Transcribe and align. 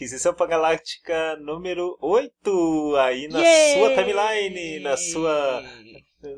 Aquisição 0.00 0.34
Galáctica 0.34 1.36
número 1.36 1.94
8 2.00 2.96
aí 2.96 3.28
na 3.28 3.38
Yay! 3.38 3.74
sua 3.74 3.94
timeline, 3.94 4.80
na 4.80 4.96
sua 4.96 5.62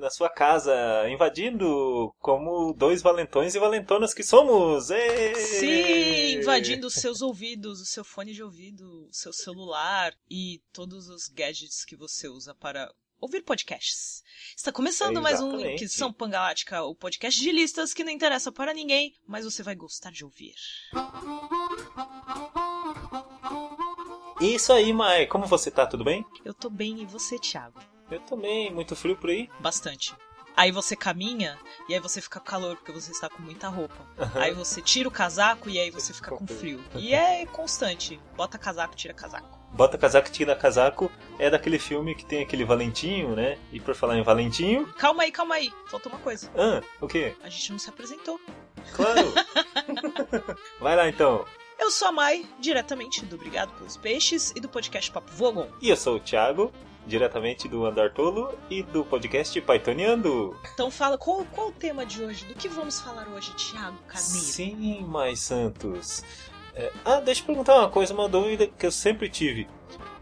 na 0.01 0.11
sua 0.11 0.29
casa, 0.29 0.75
invadindo 1.09 2.13
como 2.19 2.73
dois 2.73 3.01
valentões 3.01 3.55
e 3.55 3.61
valentonas 3.61 4.13
que 4.13 4.25
somos. 4.25 4.91
Ê! 4.91 5.35
Sim, 5.37 6.41
invadindo 6.41 6.89
os 6.89 6.95
seus 6.95 7.23
ouvidos, 7.23 7.81
o 7.81 7.87
seu 7.87 8.03
fone 8.03 8.33
de 8.33 8.43
ouvido, 8.43 9.07
o 9.09 9.15
seu 9.15 9.33
celular 9.33 10.13
e 10.29 10.61
todos 10.73 11.09
os 11.09 11.29
gadgets 11.29 11.85
que 11.85 11.95
você 11.95 12.27
usa 12.27 12.57
para 12.57 12.93
ouvir 13.21 13.43
podcasts. 13.43 14.25
Está 14.57 14.73
começando 14.73 15.23
mais 15.23 15.41
um. 15.41 15.61
Inquisição 15.61 16.13
Pangalática, 16.13 16.83
o 16.83 16.97
podcast 16.97 17.41
de 17.41 17.53
listas 17.53 17.95
que 17.95 18.03
não 18.03 18.11
interessa 18.11 18.51
para 18.51 18.75
ninguém, 18.75 19.15
mas 19.25 19.45
você 19.45 19.63
vai 19.63 19.77
gostar 19.77 20.11
de 20.11 20.25
ouvir. 20.25 20.57
Isso 24.43 24.73
aí, 24.73 24.93
Mai. 24.93 25.25
Como 25.25 25.47
você 25.47 25.71
tá? 25.71 25.87
Tudo 25.87 26.03
bem? 26.03 26.27
Eu 26.45 26.53
tô 26.53 26.69
bem 26.69 27.01
e 27.01 27.07
você, 27.07 27.39
Thiago? 27.39 27.79
Eu 28.11 28.19
também. 28.19 28.75
Muito 28.75 28.97
frio 28.97 29.17
por 29.17 29.31
aí? 29.31 29.49
Bastante. 29.61 30.13
Aí 30.57 30.73
você 30.73 30.97
caminha 30.97 31.57
e 31.89 31.95
aí 31.95 32.01
você 32.01 32.21
fica 32.21 32.41
com 32.41 32.47
calor 32.47 32.75
porque 32.75 32.91
você 32.91 33.13
está 33.13 33.29
com 33.29 33.41
muita 33.41 33.69
roupa. 33.69 33.95
Aí 34.35 34.53
você 34.53 34.83
tira 34.83 35.09
o 35.09 35.13
casaco 35.13 35.71
e 35.71 35.79
aí 35.79 35.93
você 35.93 36.13
fica 36.13 36.33
com 36.33 36.45
frio. 36.45 36.83
E 36.97 37.15
é 37.15 37.47
constante. 37.47 38.21
Bota 38.37 38.59
casaco, 38.59 38.97
tira 38.97 39.15
casaco. 39.15 39.61
Bota 39.73 39.97
casaco, 39.97 40.29
tira 40.29 40.57
casaco. 40.57 41.09
É 41.39 41.49
daquele 41.49 41.79
filme 41.79 42.13
que 42.13 42.27
tem 42.27 42.43
aquele 42.43 42.65
Valentinho, 42.65 43.37
né? 43.37 43.57
E 43.71 43.79
por 43.79 43.95
falar 43.95 44.19
em 44.19 44.25
Valentinho... 44.25 44.93
Calma 44.95 45.23
aí, 45.23 45.31
calma 45.31 45.55
aí. 45.55 45.73
Faltou 45.87 46.11
uma 46.11 46.19
coisa. 46.19 46.51
Ah, 46.57 46.83
o 47.01 47.07
quê? 47.07 47.37
A 47.45 47.49
gente 47.49 47.71
não 47.71 47.79
se 47.79 47.89
apresentou. 47.89 48.41
Claro! 48.93 49.33
Vai 50.83 50.97
lá 50.97 51.09
então. 51.09 51.47
Eu 51.83 51.91
sou 51.91 52.07
a 52.07 52.13
Mai, 52.13 52.47
diretamente 52.61 53.25
do 53.25 53.35
Obrigado 53.35 53.73
pelos 53.73 53.97
Peixes 53.97 54.53
e 54.55 54.61
do 54.61 54.69
podcast 54.69 55.11
Papo 55.11 55.33
Vogon. 55.33 55.67
E 55.81 55.89
eu 55.91 55.97
sou 55.97 56.15
o 56.15 56.21
Thiago, 56.21 56.71
diretamente 57.05 57.67
do 57.67 57.85
Andar 57.85 58.13
Tolo 58.13 58.57
e 58.71 58.85
do 58.85 59.05
podcast 59.05 59.61
Pythoniando. 59.61 60.57
Então 60.73 60.93
fala, 60.93 61.19
qual, 61.19 61.45
qual 61.47 61.71
o 61.71 61.73
tema 61.73 62.07
de 62.07 62.23
hoje? 62.23 62.45
Do 62.45 62.55
que 62.55 62.69
vamos 62.69 63.01
falar 63.01 63.27
hoje, 63.27 63.53
Thiago 63.57 63.99
Carneiro? 64.07 64.47
Sim, 64.47 65.05
mais 65.09 65.41
Santos. 65.41 66.23
É, 66.73 66.93
ah, 67.05 67.19
deixa 67.19 67.43
eu 67.43 67.47
perguntar 67.47 67.75
uma 67.75 67.91
coisa, 67.91 68.15
uma 68.15 68.29
dúvida 68.29 68.69
que 68.69 68.87
eu 68.87 68.93
sempre 68.93 69.29
tive. 69.29 69.67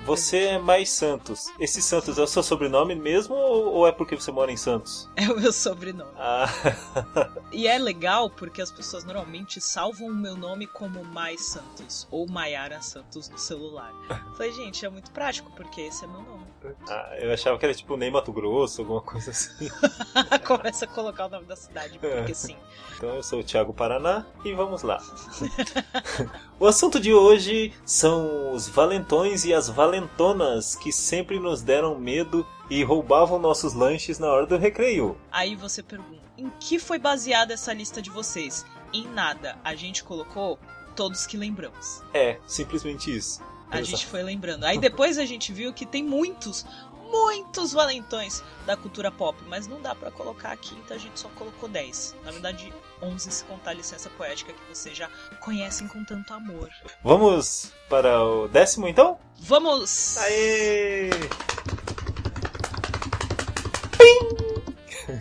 Você 0.06 0.38
é 0.38 0.58
mais 0.58 0.90
Santos. 0.90 1.46
Esse 1.58 1.80
Santos 1.82 2.18
é 2.18 2.22
o 2.22 2.26
seu 2.26 2.42
sobrenome 2.42 2.94
mesmo 2.94 3.34
ou 3.34 3.86
é 3.86 3.92
porque 3.92 4.16
você 4.16 4.32
mora 4.32 4.50
em 4.50 4.56
Santos? 4.56 5.08
É 5.16 5.30
o 5.30 5.38
meu 5.38 5.52
sobrenome. 5.52 6.10
Ah, 6.16 6.46
E 7.52 7.66
é 7.68 7.78
legal 7.78 8.30
porque 8.30 8.62
as 8.62 8.72
pessoas 8.72 9.04
normalmente 9.04 9.60
salvam 9.60 10.08
o 10.08 10.14
meu 10.14 10.34
nome 10.36 10.66
como 10.66 11.04
Mai 11.04 11.36
Santos 11.36 12.08
ou 12.10 12.26
Maiara 12.26 12.80
Santos 12.80 13.28
no 13.28 13.38
celular. 13.38 13.92
Falei, 14.36 14.52
gente, 14.52 14.84
é 14.86 14.88
muito 14.88 15.10
prático 15.10 15.50
porque 15.54 15.82
esse 15.82 16.04
é 16.04 16.08
meu 16.08 16.22
nome. 16.22 16.46
ah, 16.88 17.16
eu 17.18 17.32
achava 17.32 17.58
que 17.58 17.64
era 17.66 17.74
tipo 17.74 17.96
Ney 17.96 18.10
Mato 18.10 18.32
Grosso, 18.32 18.80
alguma 18.80 19.02
coisa 19.02 19.30
assim. 19.30 19.68
Começa 20.46 20.86
a 20.86 20.88
colocar 20.88 21.26
o 21.26 21.28
nome 21.28 21.44
da 21.44 21.56
cidade, 21.56 21.98
porque 21.98 22.34
sim. 22.34 22.56
Então 22.96 23.14
eu 23.16 23.22
sou 23.22 23.40
o 23.40 23.44
Thiago 23.44 23.74
Paraná 23.74 24.24
e 24.44 24.52
vamos 24.54 24.82
lá. 24.82 25.02
o 26.58 26.66
assunto 26.66 26.98
de 26.98 27.12
hoje 27.12 27.72
são 27.84 28.52
os 28.54 28.68
valentões 28.68 29.44
e 29.44 29.52
as 29.52 29.68
valentonas 29.90 30.76
que 30.76 30.92
sempre 30.92 31.40
nos 31.40 31.62
deram 31.62 31.98
medo 31.98 32.46
e 32.70 32.84
roubavam 32.84 33.40
nossos 33.40 33.74
lanches 33.74 34.20
na 34.20 34.28
hora 34.28 34.46
do 34.46 34.56
recreio. 34.56 35.18
Aí 35.32 35.56
você 35.56 35.82
pergunta, 35.82 36.22
em 36.38 36.48
que 36.60 36.78
foi 36.78 36.96
baseada 36.96 37.54
essa 37.54 37.72
lista 37.72 38.00
de 38.00 38.08
vocês? 38.08 38.64
Em 38.92 39.08
nada. 39.08 39.58
A 39.64 39.74
gente 39.74 40.04
colocou 40.04 40.60
todos 40.94 41.26
que 41.26 41.36
lembramos. 41.36 42.02
É, 42.14 42.38
simplesmente 42.46 43.14
isso. 43.14 43.42
A 43.68 43.78
Exato. 43.78 43.84
gente 43.84 44.06
foi 44.06 44.22
lembrando. 44.22 44.64
Aí 44.64 44.78
depois 44.78 45.18
a 45.18 45.24
gente 45.24 45.52
viu 45.52 45.72
que 45.72 45.84
tem 45.84 46.04
muitos, 46.04 46.64
muitos 47.10 47.72
valentões 47.72 48.42
da 48.66 48.76
cultura 48.76 49.10
pop, 49.10 49.36
mas 49.48 49.66
não 49.66 49.80
dá 49.80 49.94
pra 49.94 50.10
colocar 50.10 50.52
aqui, 50.52 50.74
então 50.76 50.96
a 50.96 51.00
gente 51.00 51.18
só 51.18 51.28
colocou 51.30 51.68
10. 51.68 52.16
Na 52.24 52.30
verdade, 52.30 52.72
11 53.02 53.30
se 53.30 53.44
contar 53.44 53.70
a 53.70 53.74
licença 53.74 54.08
poética 54.10 54.52
que 54.52 54.60
vocês 54.74 54.96
já 54.96 55.08
conhecem 55.40 55.88
com 55.88 56.04
tanto 56.04 56.32
amor. 56.32 56.70
Vamos 57.02 57.72
para 57.88 58.22
o 58.24 58.48
décimo 58.48 58.86
então? 58.88 59.18
Vamos! 59.40 60.16
Aê! 60.18 61.10
Pim! 63.98 65.20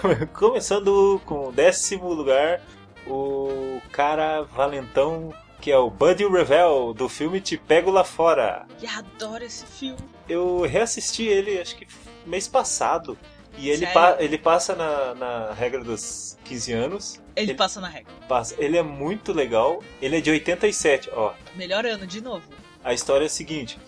Come- 0.00 0.26
Começando 0.28 1.20
com 1.26 1.48
o 1.48 1.52
décimo 1.52 2.12
lugar, 2.12 2.60
o 3.06 3.80
cara 3.90 4.42
valentão 4.42 5.32
que 5.62 5.70
é 5.70 5.78
o 5.78 5.88
Buddy 5.88 6.26
Revell 6.28 6.92
do 6.92 7.08
filme 7.08 7.40
Te 7.40 7.56
Pego 7.56 7.90
Lá 7.90 8.02
Fora. 8.04 8.66
E 8.82 8.86
adoro 8.86 9.42
esse 9.44 9.64
filme. 9.64 9.96
Eu 10.28 10.62
reassisti 10.62 11.22
ele 11.24 11.58
acho 11.60 11.76
que 11.76 11.86
mês 12.26 12.46
passado 12.48 13.16
e 13.56 13.70
ele, 13.70 13.86
pa- 13.86 14.16
ele 14.18 14.36
passa 14.36 14.74
na, 14.74 15.14
na 15.14 15.52
regra 15.52 15.82
dos 15.84 16.36
15 16.44 16.72
anos. 16.72 17.22
Ele, 17.36 17.54
passa 17.54 17.80
na 17.80 17.88
regra. 17.88 18.12
Passa. 18.28 18.54
Ele 18.58 18.76
é 18.76 18.82
muito 18.82 19.32
legal. 19.32 19.80
Ele 20.00 20.16
é 20.18 20.20
de 20.20 20.30
87, 20.30 21.10
ó. 21.14 21.32
Melhor 21.54 21.86
ano, 21.86 22.06
de 22.06 22.20
novo. 22.20 22.42
A 22.84 22.92
história 22.92 23.24
é 23.24 23.26
a 23.26 23.30
seguinte: 23.30 23.78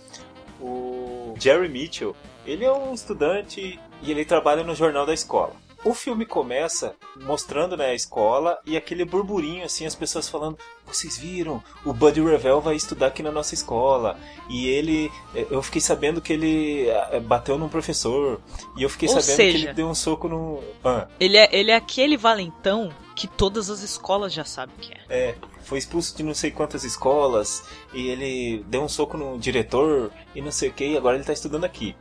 o 0.60 1.34
Jerry 1.38 1.68
Mitchell, 1.68 2.14
ele 2.46 2.64
é 2.64 2.72
um 2.72 2.94
estudante 2.94 3.78
e 4.02 4.10
ele 4.10 4.24
trabalha 4.24 4.62
no 4.62 4.74
jornal 4.74 5.04
da 5.06 5.12
escola. 5.14 5.54
O 5.84 5.92
filme 5.92 6.24
começa 6.24 6.94
mostrando 7.20 7.76
né, 7.76 7.86
a 7.90 7.94
escola 7.94 8.58
e 8.64 8.76
aquele 8.76 9.04
burburinho 9.04 9.64
assim, 9.64 9.84
as 9.84 9.94
pessoas 9.94 10.28
falando: 10.28 10.58
"Vocês 10.86 11.18
viram? 11.18 11.62
O 11.84 11.92
Buddy 11.92 12.22
Revell 12.22 12.60
vai 12.60 12.74
estudar 12.74 13.08
aqui 13.08 13.22
na 13.22 13.30
nossa 13.30 13.52
escola". 13.54 14.18
E 14.48 14.66
ele, 14.66 15.12
eu 15.34 15.62
fiquei 15.62 15.80
sabendo 15.80 16.20
que 16.22 16.32
ele 16.32 16.88
eh, 16.88 17.20
bateu 17.20 17.58
num 17.58 17.68
professor 17.68 18.40
e 18.76 18.82
eu 18.82 18.88
fiquei 18.88 19.08
Ou 19.08 19.14
sabendo 19.20 19.36
que 19.36 19.52
seja- 19.52 19.64
ele 19.66 19.74
deu 19.74 19.86
um 19.88 19.94
soco 19.94 20.26
no 20.28 20.60
ah, 20.82 21.06
Ele 21.20 21.36
é, 21.36 21.48
ele 21.52 21.70
é 21.70 21.76
aquele 21.76 22.16
valentão 22.16 22.90
que 23.14 23.26
todas 23.28 23.70
as 23.70 23.80
escolas 23.82 24.32
já 24.32 24.44
sabem 24.44 24.74
que 24.80 24.92
é. 24.92 24.98
É, 25.08 25.34
foi 25.62 25.78
expulso 25.78 26.16
de 26.16 26.22
não 26.22 26.34
sei 26.34 26.50
quantas 26.50 26.82
escolas 26.82 27.62
e 27.92 28.08
ele 28.08 28.64
deu 28.68 28.82
um 28.82 28.88
soco 28.88 29.16
no 29.16 29.38
diretor 29.38 30.10
e 30.34 30.40
não 30.40 30.50
sei 30.50 30.68
o 30.68 30.72
que, 30.72 30.84
e 30.84 30.96
agora 30.96 31.16
ele 31.16 31.24
tá 31.24 31.32
estudando 31.32 31.64
aqui. 31.64 31.94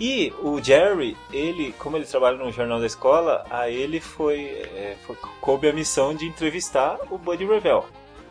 E 0.00 0.32
o 0.42 0.62
Jerry, 0.62 1.14
ele, 1.30 1.74
como 1.78 1.96
ele 1.96 2.06
trabalha 2.06 2.38
no 2.38 2.50
jornal 2.50 2.80
da 2.80 2.86
escola, 2.86 3.44
a 3.50 3.68
ele 3.68 4.00
foi, 4.00 4.44
é, 4.44 4.96
foi 5.06 5.14
coube 5.42 5.68
a 5.68 5.72
missão 5.74 6.14
de 6.14 6.24
entrevistar 6.26 6.98
o 7.10 7.18
Buddy 7.18 7.44
Revell. 7.44 7.84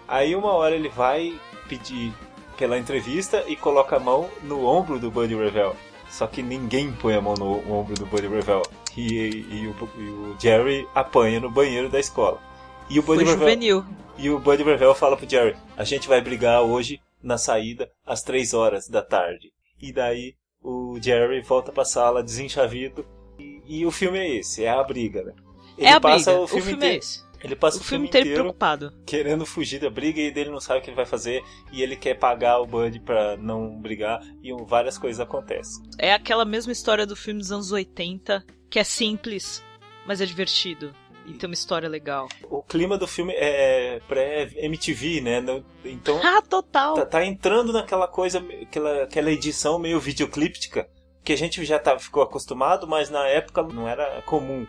Aí 0.08 0.36
uma 0.36 0.52
hora 0.54 0.76
ele 0.76 0.90
vai 0.90 1.40
pedir 1.68 2.12
pela 2.58 2.78
entrevista 2.80 3.44
e 3.48 3.56
coloca 3.56 3.98
a 3.98 4.00
mão 4.00 4.28
no 4.42 4.66
ombro 4.66 5.00
do 5.00 5.12
Buddy 5.12 5.36
Revell. 5.36 5.76
Só 6.10 6.26
que 6.26 6.42
ninguém 6.42 6.92
põe 6.92 7.14
a 7.14 7.22
mão 7.22 7.36
no 7.36 7.72
ombro 7.72 7.94
do 7.94 8.06
Buddy 8.08 8.28
Revell. 8.28 8.64
E, 8.98 9.28
e 9.28 9.68
o, 9.68 9.90
e 10.00 10.10
o 10.10 10.36
Jerry 10.40 10.88
apanha 10.96 11.40
no 11.40 11.52
banheiro 11.52 11.88
da 11.88 12.00
escola. 12.00 12.42
E 12.90 12.98
o 12.98 13.04
Buddy 13.04 13.24
Foi 13.24 13.34
Revell, 13.34 13.48
juvenil. 13.48 13.86
e 14.18 14.30
o 14.32 14.40
Buddy 14.40 14.64
Revell 14.64 14.96
fala 14.96 15.16
pro 15.16 15.30
Jerry: 15.30 15.56
A 15.78 15.84
gente 15.84 16.08
vai 16.08 16.20
brigar 16.20 16.64
hoje 16.64 17.00
na 17.22 17.38
saída 17.38 17.92
às 18.04 18.24
3 18.24 18.56
horas 18.56 18.90
da 18.90 19.04
tarde. 19.04 19.54
E 19.80 19.94
daí 19.94 20.34
o 20.64 21.00
Jerry 21.02 21.42
volta 21.42 21.72
pra 21.72 21.86
sala 21.86 22.24
desenchavido. 22.24 23.06
E, 23.38 23.62
e 23.66 23.86
o 23.86 23.92
filme 23.92 24.20
é 24.20 24.36
esse: 24.38 24.64
é 24.64 24.70
a 24.70 24.84
briga, 24.84 25.24
né? 25.24 25.34
Ele 25.78 25.88
é 25.88 25.94
a 25.94 26.00
passa 26.00 26.32
briga. 26.32 26.44
o 26.44 26.48
filme, 26.48 26.72
é 26.72 26.76
inteiro. 26.76 26.98
esse. 27.00 27.30
Ele 27.42 27.56
passa 27.56 27.78
O 27.78 27.82
o, 27.82 27.84
filme 27.84 28.08
filme 28.08 28.08
inteiro 28.10 28.28
inteiro 28.28 28.44
preocupado. 28.44 28.94
querendo 29.06 29.46
fugir 29.46 29.80
da 29.80 29.90
briga 29.90 30.20
e 30.20 30.26
ele 30.26 30.50
não 30.50 30.60
sabe 30.60 30.80
o 30.80 30.82
que 30.84 30.90
ele 30.90 30.96
vai 30.98 31.06
fazer. 31.06 31.42
E 31.72 31.82
ele 31.82 31.96
quer 31.96 32.16
pagar 32.16 32.60
o 32.60 32.66
Buddy 32.68 33.00
pra 33.00 33.38
não 33.38 33.80
brigar. 33.80 34.22
E 34.44 34.52
várias 34.66 34.98
coisas 34.98 35.22
acontecem. 35.22 35.82
É 35.98 36.14
aquela 36.14 36.44
mesma 36.44 36.74
história 36.74 37.06
do 37.06 37.16
filme 37.16 37.40
dos 37.40 37.52
anos 37.52 37.72
80, 37.72 38.46
que 38.70 38.78
é 38.78 38.84
simples, 38.84 39.64
mas 40.06 40.20
é 40.20 40.26
divertido. 40.26 40.94
E 41.30 41.34
tem 41.34 41.48
uma 41.48 41.54
história 41.54 41.88
legal. 41.88 42.28
O 42.50 42.62
clima 42.64 42.98
do 42.98 43.06
filme 43.08 43.34
é 43.36 44.02
pré-MTV, 44.08 45.22
né? 45.22 45.44
Então 45.86 46.20
Ah, 46.26 46.42
total! 46.42 46.96
tá, 46.96 47.06
tá 47.06 47.26
entrando 47.26 47.72
naquela 47.72 48.08
coisa, 48.08 48.44
aquela, 48.62 49.04
aquela 49.04 49.32
edição 49.32 49.78
meio 49.80 50.00
videoclíptica, 50.00 50.90
que 51.24 51.32
a 51.34 51.38
gente 51.38 51.64
já 51.64 51.78
tá, 51.80 51.98
ficou 52.00 52.24
acostumado, 52.24 52.88
mas 52.88 53.10
na 53.10 53.26
época 53.28 53.62
não 53.64 53.88
era 53.88 54.22
comum. 54.24 54.66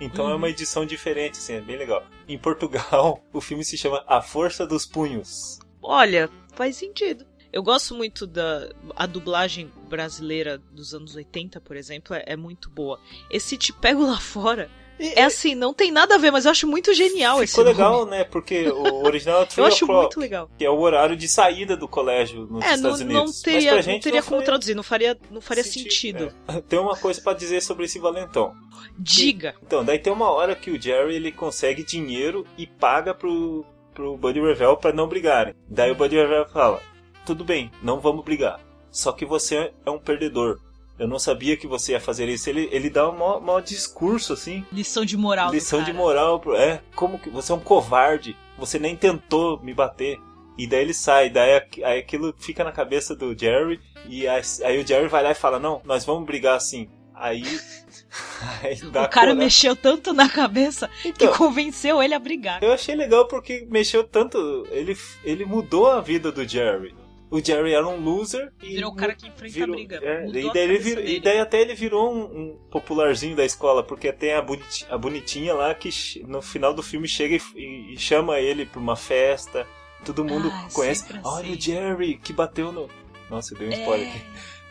Então 0.00 0.26
é 0.26 0.30
Uhum. 0.32 0.36
uma 0.36 0.48
edição 0.50 0.84
diferente, 0.84 1.38
assim, 1.38 1.54
é 1.54 1.60
bem 1.60 1.76
legal. 1.76 2.02
Em 2.28 2.36
Portugal, 2.38 3.22
o 3.32 3.40
filme 3.40 3.64
se 3.64 3.78
chama 3.78 4.04
A 4.06 4.20
Força 4.20 4.66
dos 4.66 4.84
Punhos. 4.84 5.58
Olha, 5.80 6.28
faz 6.54 6.76
sentido. 6.76 7.24
Eu 7.52 7.62
gosto 7.62 7.94
muito 7.94 8.26
da 8.26 8.70
a 8.96 9.06
dublagem 9.06 9.70
brasileira 9.88 10.56
dos 10.58 10.94
anos 10.94 11.14
80, 11.14 11.60
por 11.60 11.76
exemplo, 11.76 12.16
é, 12.16 12.24
é 12.26 12.36
muito 12.36 12.70
boa. 12.70 12.98
Esse 13.30 13.56
Te 13.58 13.72
Pego 13.74 14.06
Lá 14.06 14.18
Fora 14.18 14.70
é 15.14 15.24
assim, 15.24 15.54
não 15.54 15.72
tem 15.74 15.90
nada 15.90 16.14
a 16.14 16.18
ver, 16.18 16.30
mas 16.30 16.44
eu 16.44 16.50
acho 16.50 16.66
muito 16.66 16.92
genial 16.94 17.42
esse 17.42 17.52
Ficou 17.52 17.64
nome. 17.64 17.76
legal, 17.76 18.06
né? 18.06 18.24
Porque 18.24 18.68
o 18.68 19.04
original 19.06 19.42
é 19.42 19.48
Eu 19.56 19.64
acho 19.64 19.86
muito 19.86 20.18
legal. 20.20 20.50
que 20.58 20.64
é 20.64 20.70
o 20.70 20.78
horário 20.78 21.16
de 21.16 21.28
saída 21.28 21.76
do 21.76 21.86
colégio 21.88 22.46
nos 22.46 22.64
É, 22.64 22.68
não, 22.70 22.74
Estados 22.76 23.00
Unidos. 23.00 23.14
não 23.14 23.26
Mas 23.26 23.40
teria, 23.42 23.72
pra 23.82 23.92
não 23.92 24.00
teria 24.00 24.20
não 24.20 24.26
como 24.28 24.38
foi 24.40 24.44
traduzir, 24.46 24.74
não 24.74 24.82
faria, 24.82 25.18
não 25.30 25.40
faria 25.40 25.64
sentido, 25.64 25.90
sentido. 26.30 26.34
é. 26.48 26.60
Tem 26.60 26.78
uma 26.78 26.96
coisa 26.96 27.20
pra 27.20 27.32
dizer 27.32 27.60
sobre 27.62 27.84
esse 27.84 27.98
valentão. 27.98 28.54
Diga. 28.98 29.54
Então, 29.62 29.84
daí 29.84 29.98
tem 29.98 30.12
uma 30.12 30.30
hora 30.30 30.54
que 30.54 30.70
o 30.70 30.80
Jerry 30.80 31.16
ele 31.16 31.32
consegue 31.32 31.84
dinheiro 31.84 32.46
e 32.58 32.66
paga 32.66 33.14
pro, 33.14 33.64
pro 33.94 34.16
Buddy 34.16 34.40
Revell 34.40 34.76
pra 34.76 34.92
não 34.92 35.08
brigarem. 35.08 35.54
Daí 35.68 35.90
o 35.90 35.94
Buddy 35.94 36.16
Revell 36.16 36.46
fala: 36.48 36.80
tudo 37.24 37.44
bem, 37.44 37.70
não 37.82 38.00
vamos 38.00 38.24
brigar. 38.24 38.60
Só 38.90 39.10
que 39.12 39.24
você 39.24 39.72
é 39.86 39.90
um 39.90 39.98
perdedor. 39.98 40.58
Eu 40.98 41.08
não 41.08 41.18
sabia 41.18 41.56
que 41.56 41.66
você 41.66 41.92
ia 41.92 42.00
fazer 42.00 42.28
isso. 42.28 42.48
Ele, 42.48 42.68
ele 42.70 42.88
dá 42.90 43.08
um 43.08 43.12
maior, 43.12 43.40
maior 43.40 43.60
discurso, 43.60 44.32
assim. 44.32 44.64
Lição 44.70 45.04
de 45.04 45.16
moral. 45.16 45.50
Lição 45.50 45.82
de 45.82 45.92
moral. 45.92 46.40
É, 46.56 46.80
como 46.94 47.18
que 47.18 47.30
você 47.30 47.50
é 47.50 47.54
um 47.54 47.60
covarde. 47.60 48.36
Você 48.58 48.78
nem 48.78 48.94
tentou 48.94 49.58
me 49.62 49.72
bater. 49.74 50.18
E 50.56 50.66
daí 50.66 50.82
ele 50.82 50.92
sai, 50.94 51.30
daí 51.30 51.56
aqu- 51.56 51.82
aí 51.82 51.98
aquilo 52.00 52.34
fica 52.38 52.62
na 52.62 52.70
cabeça 52.70 53.16
do 53.16 53.36
Jerry. 53.36 53.80
E 54.06 54.28
aí, 54.28 54.42
aí 54.64 54.78
o 54.82 54.86
Jerry 54.86 55.08
vai 55.08 55.22
lá 55.22 55.30
e 55.30 55.34
fala: 55.34 55.58
Não, 55.58 55.80
nós 55.84 56.04
vamos 56.04 56.24
brigar 56.26 56.56
assim. 56.56 56.88
Aí. 57.14 57.42
aí 58.62 58.76
dá 58.76 58.88
O 59.04 59.08
cara 59.08 59.10
coragem. 59.10 59.34
mexeu 59.36 59.74
tanto 59.74 60.12
na 60.12 60.28
cabeça 60.28 60.88
que 61.02 61.08
Então, 61.08 61.32
convenceu 61.34 62.02
ele 62.02 62.14
a 62.14 62.18
brigar. 62.18 62.62
eu 62.62 62.72
achei 62.72 62.94
legal 62.94 63.26
porque 63.26 63.66
mexeu 63.70 64.04
tanto. 64.04 64.66
Ele, 64.70 64.96
ele 65.24 65.44
mudou 65.44 65.90
a 65.90 66.00
vida 66.00 66.30
do 66.30 66.46
Jerry. 66.46 66.94
O 67.32 67.42
Jerry 67.44 67.72
era 67.72 67.88
um 67.88 67.98
loser 67.98 68.52
e. 68.62 68.74
Virou 68.74 68.92
o 68.92 68.94
cara 68.94 69.14
que 69.14 69.26
enfrenta 69.26 69.54
virou- 69.54 69.72
a 69.74 69.76
briga. 69.76 70.00
é, 70.02 70.26
e, 70.28 70.52
daí 70.52 70.62
ele 70.62 70.78
virou- 70.78 71.04
e 71.04 71.18
daí 71.20 71.38
até 71.40 71.60
ele 71.62 71.74
virou 71.74 72.12
um, 72.14 72.22
um 72.24 72.58
popularzinho 72.70 73.34
da 73.34 73.44
escola, 73.44 73.82
porque 73.82 74.12
tem 74.12 74.34
a, 74.34 74.42
boniti- 74.42 74.86
a 74.90 74.98
bonitinha 74.98 75.54
lá 75.54 75.74
que 75.74 75.88
no 76.28 76.42
final 76.42 76.74
do 76.74 76.82
filme 76.82 77.08
chega 77.08 77.36
e, 77.56 77.94
e- 77.94 77.98
chama 77.98 78.38
ele 78.38 78.66
pra 78.66 78.78
uma 78.78 78.96
festa. 78.96 79.66
Todo 80.04 80.24
mundo 80.24 80.50
Ah, 80.52 80.68
conhece. 80.74 81.06
sempre 81.06 81.20
Olha 81.24 81.44
assim. 81.46 81.52
o 81.56 81.60
Jerry 81.60 82.18
que 82.18 82.32
bateu 82.32 82.70
no. 82.70 82.90
Nossa, 83.30 83.54
eu 83.54 83.58
dei 83.58 83.68
um 83.68 83.72
É. 83.72 83.78
spoiler 83.80 84.08
aqui. 84.08 84.24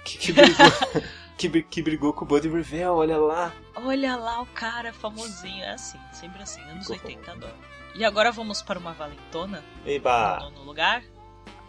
Que, 0.04 0.18
que 0.18 0.34
brigou, 0.34 0.66
que, 1.38 1.48
bri- 1.50 1.63
que 1.63 1.81
brigou 1.81 2.13
com 2.13 2.25
o 2.25 2.28
Buddy 2.28 2.50
Revell, 2.50 2.94
olha 2.96 3.18
lá. 3.18 3.54
Olha 3.75 4.16
lá 4.16 4.42
o 4.42 4.46
cara 4.48 4.92
famosinho. 4.94 5.63
É 5.63 5.72
assim, 5.72 5.98
sempre 6.12 6.42
assim, 6.44 6.62
anos 6.63 6.86
Ficou 6.88 7.10
80, 7.10 7.31
adoro. 7.31 7.54
E 7.96 8.06
agora 8.06 8.31
vamos 8.31 8.62
para 8.62 8.78
uma 8.80 8.94
valentona, 8.94 9.63
Eba, 9.86 10.40
no 10.42 10.50
nono 10.52 10.63
lugar. 10.66 11.04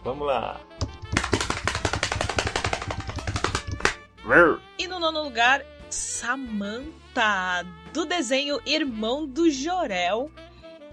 Vamos 0.03 0.27
lá. 0.27 0.59
E 4.77 4.87
no 4.87 4.99
nono 4.99 5.23
lugar, 5.23 5.63
Samantha, 5.89 7.65
do 7.93 8.05
desenho 8.05 8.59
Irmão 8.65 9.25
do 9.27 9.49
Jorel. 9.49 10.31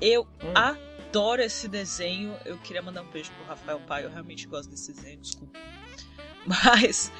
Eu 0.00 0.26
Hum. 0.42 0.52
adoro 0.54 1.42
esse 1.42 1.68
desenho. 1.68 2.34
Eu 2.44 2.58
queria 2.58 2.82
mandar 2.82 3.02
um 3.02 3.10
beijo 3.10 3.30
pro 3.32 3.44
Rafael 3.46 3.80
Pai, 3.80 4.04
eu 4.04 4.10
realmente 4.10 4.46
gosto 4.46 4.70
desse 4.70 4.92
desenho, 4.92 5.20
desculpa. 5.20 5.58
Mas, 6.46 7.12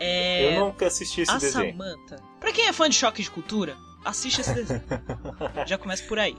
é, 0.00 0.56
Eu 0.56 0.66
nunca 0.66 0.86
assisti 0.86 1.22
esse 1.22 1.30
a 1.30 1.38
desenho. 1.38 1.72
Samantha, 1.72 2.16
pra 2.40 2.52
quem 2.52 2.66
é 2.66 2.72
fã 2.72 2.88
de 2.88 2.96
choque 2.96 3.22
de 3.22 3.30
cultura, 3.30 3.76
assiste 4.04 4.40
esse 4.40 4.52
desenho. 4.52 4.82
Já 5.66 5.78
começa 5.78 6.02
por 6.04 6.18
aí. 6.18 6.36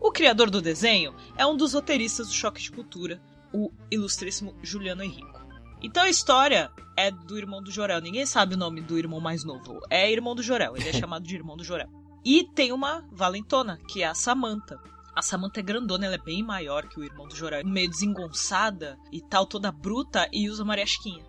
O 0.00 0.10
criador 0.10 0.50
do 0.50 0.60
desenho 0.60 1.14
é 1.36 1.46
um 1.46 1.56
dos 1.56 1.72
roteiristas 1.74 2.28
do 2.28 2.34
Choque 2.34 2.60
de 2.60 2.70
Cultura, 2.70 3.22
o 3.54 3.70
ilustríssimo 3.88 4.56
Juliano 4.62 5.04
Henrico. 5.04 5.40
Então 5.80 6.02
a 6.02 6.10
história 6.10 6.70
é 6.96 7.10
do 7.10 7.38
irmão 7.38 7.62
do 7.62 7.70
Jorel. 7.70 8.00
Ninguém 8.00 8.26
sabe 8.26 8.54
o 8.54 8.58
nome 8.58 8.80
do 8.80 8.98
irmão 8.98 9.20
mais 9.20 9.44
novo. 9.44 9.80
É 9.88 10.10
irmão 10.10 10.34
do 10.34 10.42
Jorel. 10.42 10.76
Ele 10.76 10.88
é 10.88 10.92
chamado 10.98 11.24
de 11.24 11.34
irmão 11.36 11.56
do 11.56 11.62
Jorel. 11.62 11.88
E 12.24 12.48
tem 12.54 12.72
uma 12.72 13.06
valentona, 13.12 13.78
que 13.88 14.02
é 14.02 14.06
a 14.06 14.14
Samantha. 14.14 14.80
A 15.14 15.22
Samantha 15.22 15.60
é 15.60 15.62
grandona, 15.62 16.06
ela 16.06 16.16
é 16.16 16.18
bem 16.18 16.42
maior 16.42 16.88
que 16.88 16.98
o 16.98 17.04
irmão 17.04 17.28
do 17.28 17.36
Jorel. 17.36 17.64
Meio 17.64 17.88
desengonçada 17.88 18.98
e 19.12 19.20
tal, 19.20 19.46
toda 19.46 19.70
bruta, 19.70 20.28
e 20.32 20.50
usa 20.50 20.64
Maria 20.64 20.86
Chiquinha. 20.86 21.24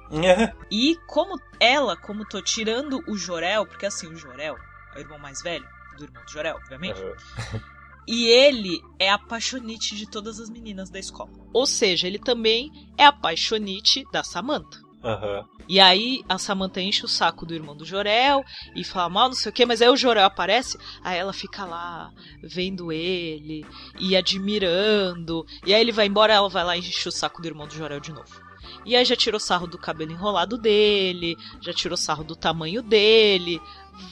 E 0.72 0.98
como 1.06 1.40
ela, 1.60 1.96
como 1.96 2.26
tô 2.26 2.42
tirando 2.42 3.04
o 3.08 3.16
Jorel, 3.16 3.68
porque 3.68 3.86
assim, 3.86 4.08
o 4.08 4.16
Jorel 4.16 4.56
é 4.96 4.98
o 4.98 5.02
irmão 5.02 5.20
mais 5.20 5.42
velho 5.44 5.68
do 5.98 6.06
irmão 6.06 6.24
do 6.24 6.32
Jorel, 6.32 6.56
obviamente. 6.56 7.00
E 8.08 8.26
ele 8.28 8.82
é 9.00 9.10
apaixonite 9.10 9.96
de 9.96 10.10
todas 10.10 10.40
as 10.40 10.50
meninas 10.50 10.90
da 10.90 11.00
escola. 11.00 11.32
Ou 11.54 11.66
seja, 11.66 12.08
ele 12.08 12.20
também 12.20 12.72
é 12.98 13.06
apaixonite 13.06 14.06
da 14.12 14.24
Samantha. 14.24 14.86
Aham. 15.04 15.46
E 15.68 15.80
aí 15.80 16.24
a 16.30 16.38
Samantha 16.38 16.82
enche 16.82 17.06
o 17.06 17.08
saco 17.08 17.46
do 17.46 17.54
irmão 17.54 17.76
do 17.76 17.86
Jorel 17.86 18.44
e 18.76 18.84
fala 18.84 19.10
mal, 19.10 19.30
não 19.30 19.36
sei 19.36 19.50
o 19.50 19.54
que, 19.54 19.66
mas 19.66 19.82
aí 19.82 19.90
o 19.90 19.98
Jorel 19.98 20.26
aparece, 20.26 20.78
aí 21.04 21.18
ela 21.18 21.34
fica 21.34 21.66
lá 21.66 22.12
vendo 22.44 22.92
ele 22.92 23.66
e 24.00 24.16
admirando. 24.16 25.46
E 25.66 25.74
aí 25.74 25.82
ele 25.82 25.92
vai 25.92 26.06
embora, 26.06 26.34
ela 26.34 26.50
vai 26.50 26.64
lá 26.64 26.76
e 26.76 26.80
enche 26.80 27.10
o 27.10 27.12
saco 27.12 27.42
do 27.42 27.48
irmão 27.48 27.68
do 27.68 27.74
Jorel 27.74 28.00
de 28.00 28.12
novo. 28.12 28.46
E 28.86 28.96
aí 28.96 29.04
já 29.04 29.16
tirou 29.16 29.40
sarro 29.40 29.66
do 29.68 29.78
cabelo 29.78 30.12
enrolado 30.12 30.58
dele, 30.58 31.36
já 31.60 31.74
tirou 31.74 31.98
sarro 31.98 32.24
do 32.24 32.36
tamanho 32.36 32.84
dele, 32.84 33.60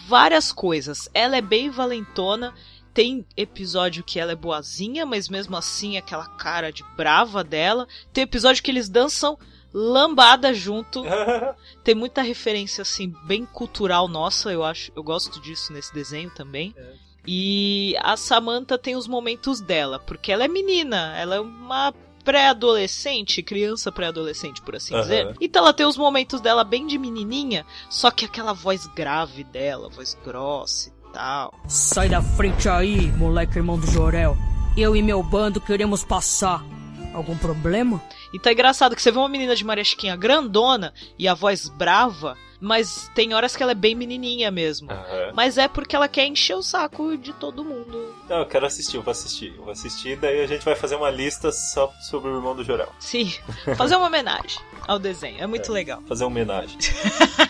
várias 0.08 0.52
coisas. 0.52 1.10
Ela 1.14 1.38
é 1.38 1.42
bem 1.42 1.70
valentona. 1.70 2.54
Tem 2.94 3.26
episódio 3.36 4.04
que 4.04 4.20
ela 4.20 4.34
é 4.34 4.36
boazinha, 4.36 5.06
mas 5.06 5.28
mesmo 5.28 5.58
assim 5.58 5.98
aquela 5.98 6.28
cara 6.28 6.72
de 6.72 6.84
brava 6.96 7.44
dela. 7.44 7.88
Tem 8.12 8.24
episódio 8.24 8.62
que 8.62 8.70
eles 8.70 8.88
dançam 8.88 9.38
lambada 9.74 10.54
junto. 10.54 11.04
Tem 11.84 11.96
muita 11.96 12.22
referência 12.22 12.84
assim 12.84 13.14
bem 13.26 13.46
cultural 13.46 14.08
nossa, 14.08 14.52
eu 14.52 14.64
acho, 14.64 14.92
eu 14.96 15.02
gosto 15.02 15.42
disso 15.42 15.74
nesse 15.74 15.94
desenho 15.94 16.30
também. 16.30 16.74
É. 16.78 16.94
E 17.26 17.96
a 18.02 18.18
Samantha 18.18 18.78
tem 18.78 18.98
os 18.98 19.08
momentos 19.08 19.62
dela, 19.62 19.98
porque 19.98 20.30
ela 20.32 20.44
é 20.44 20.48
menina, 20.50 21.18
ela 21.18 21.36
é 21.36 21.40
uma 21.40 21.94
pré-adolescente, 22.24 23.44
criança 23.44 23.92
pré-adolescente, 23.92 24.62
por 24.62 24.76
assim 24.76 24.94
Aham. 24.94 25.02
dizer. 25.04 25.36
Então 25.40 25.64
ela 25.64 25.74
tem 25.74 25.86
os 25.86 25.98
momentos 25.98 26.42
dela 26.42 26.64
bem 26.64 26.86
de 26.86 26.98
menininha, 26.98 27.66
só 27.90 28.12
que 28.12 28.26
aquela 28.26 28.54
voz 28.54 28.88
grave 28.88 29.44
dela, 29.44 29.90
voz 29.90 30.18
grossa 30.24 30.90
e 30.90 31.03
tal. 31.14 31.54
Sai 31.68 32.10
da 32.10 32.22
frente 32.22 32.68
aí, 32.68 33.12
moleque 33.14 33.58
irmão 33.58 33.80
do 33.80 33.90
Jorel. 33.90 34.36
Eu 34.76 34.96
e 34.96 35.02
meu 35.02 35.22
bando 35.22 35.62
queremos 35.62 36.04
passar. 36.04 36.66
Algum 37.14 37.38
problema? 37.38 38.02
Então 38.34 38.50
é 38.50 38.54
engraçado 38.54 38.96
que 38.96 39.02
você 39.02 39.12
vê 39.12 39.20
uma 39.20 39.30
menina 39.30 39.56
de 39.56 39.64
Maria 39.64 39.84
Chiquinha 39.84 40.16
grandona 40.16 40.92
e 41.18 41.28
a 41.28 41.36
voz 41.36 41.70
brava, 41.70 42.36
mas 42.64 43.12
tem 43.14 43.34
horas 43.34 43.58
que 43.58 43.62
ela 43.62 43.74
é 43.74 43.76
bem 43.76 43.94
menininha 43.94 44.50
mesmo. 44.50 44.90
Aham. 44.90 45.32
Mas 45.34 45.58
é 45.58 45.68
porque 45.68 45.98
ela 45.98 46.08
quer 46.08 46.26
encher 46.26 46.56
o 46.56 46.64
saco 46.64 47.18
de 47.18 47.34
todo 47.34 47.66
mundo. 47.66 48.16
Não, 48.30 48.38
eu 48.40 48.46
quero 48.46 48.66
assistir, 48.66 48.96
eu 48.96 49.04
vou 49.04 49.12
assistir. 49.12 49.54
Eu 49.58 49.64
vou 49.64 49.72
assistir, 49.72 50.16
daí 50.16 50.42
a 50.42 50.48
gente 50.48 50.64
vai 50.64 50.74
fazer 50.74 50.96
uma 50.96 51.10
lista 51.10 51.52
só 51.52 51.92
sobre 52.10 52.32
o 52.32 52.38
irmão 52.38 52.56
do 52.56 52.64
Jorel. 52.64 52.88
Sim, 53.00 53.34
fazer 53.76 53.98
uma 53.98 54.08
homenagem 54.08 54.62
ao 54.88 54.98
desenho. 54.98 55.44
É 55.44 55.46
muito 55.46 55.74
legal. 55.74 56.02
Fazer 56.08 56.24
uma 56.24 56.30
homenagem. 56.32 56.78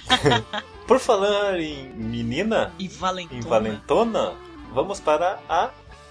Por 0.87 0.99
falar 0.99 1.59
em 1.59 1.89
menina, 1.93 2.73
E 2.79 2.87
Valentona. 2.87 3.39
em 3.39 3.41
valentona, 3.41 4.33
vamos 4.73 4.99
para 4.99 5.39
a 5.47 5.69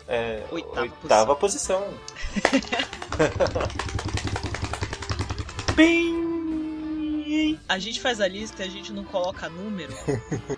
é, 0.09 0.43
Oitava 0.51 0.81
oitava 0.83 1.37
posição. 1.37 1.85
Bem... 5.75 6.32
A 7.69 7.79
gente 7.79 8.01
faz 8.01 8.21
a 8.21 8.29
lista 8.29 8.63
e 8.63 8.67
a 8.67 8.71
gente 8.71 8.93
não 8.93 9.05
coloca 9.05 9.49
número. 9.49 9.93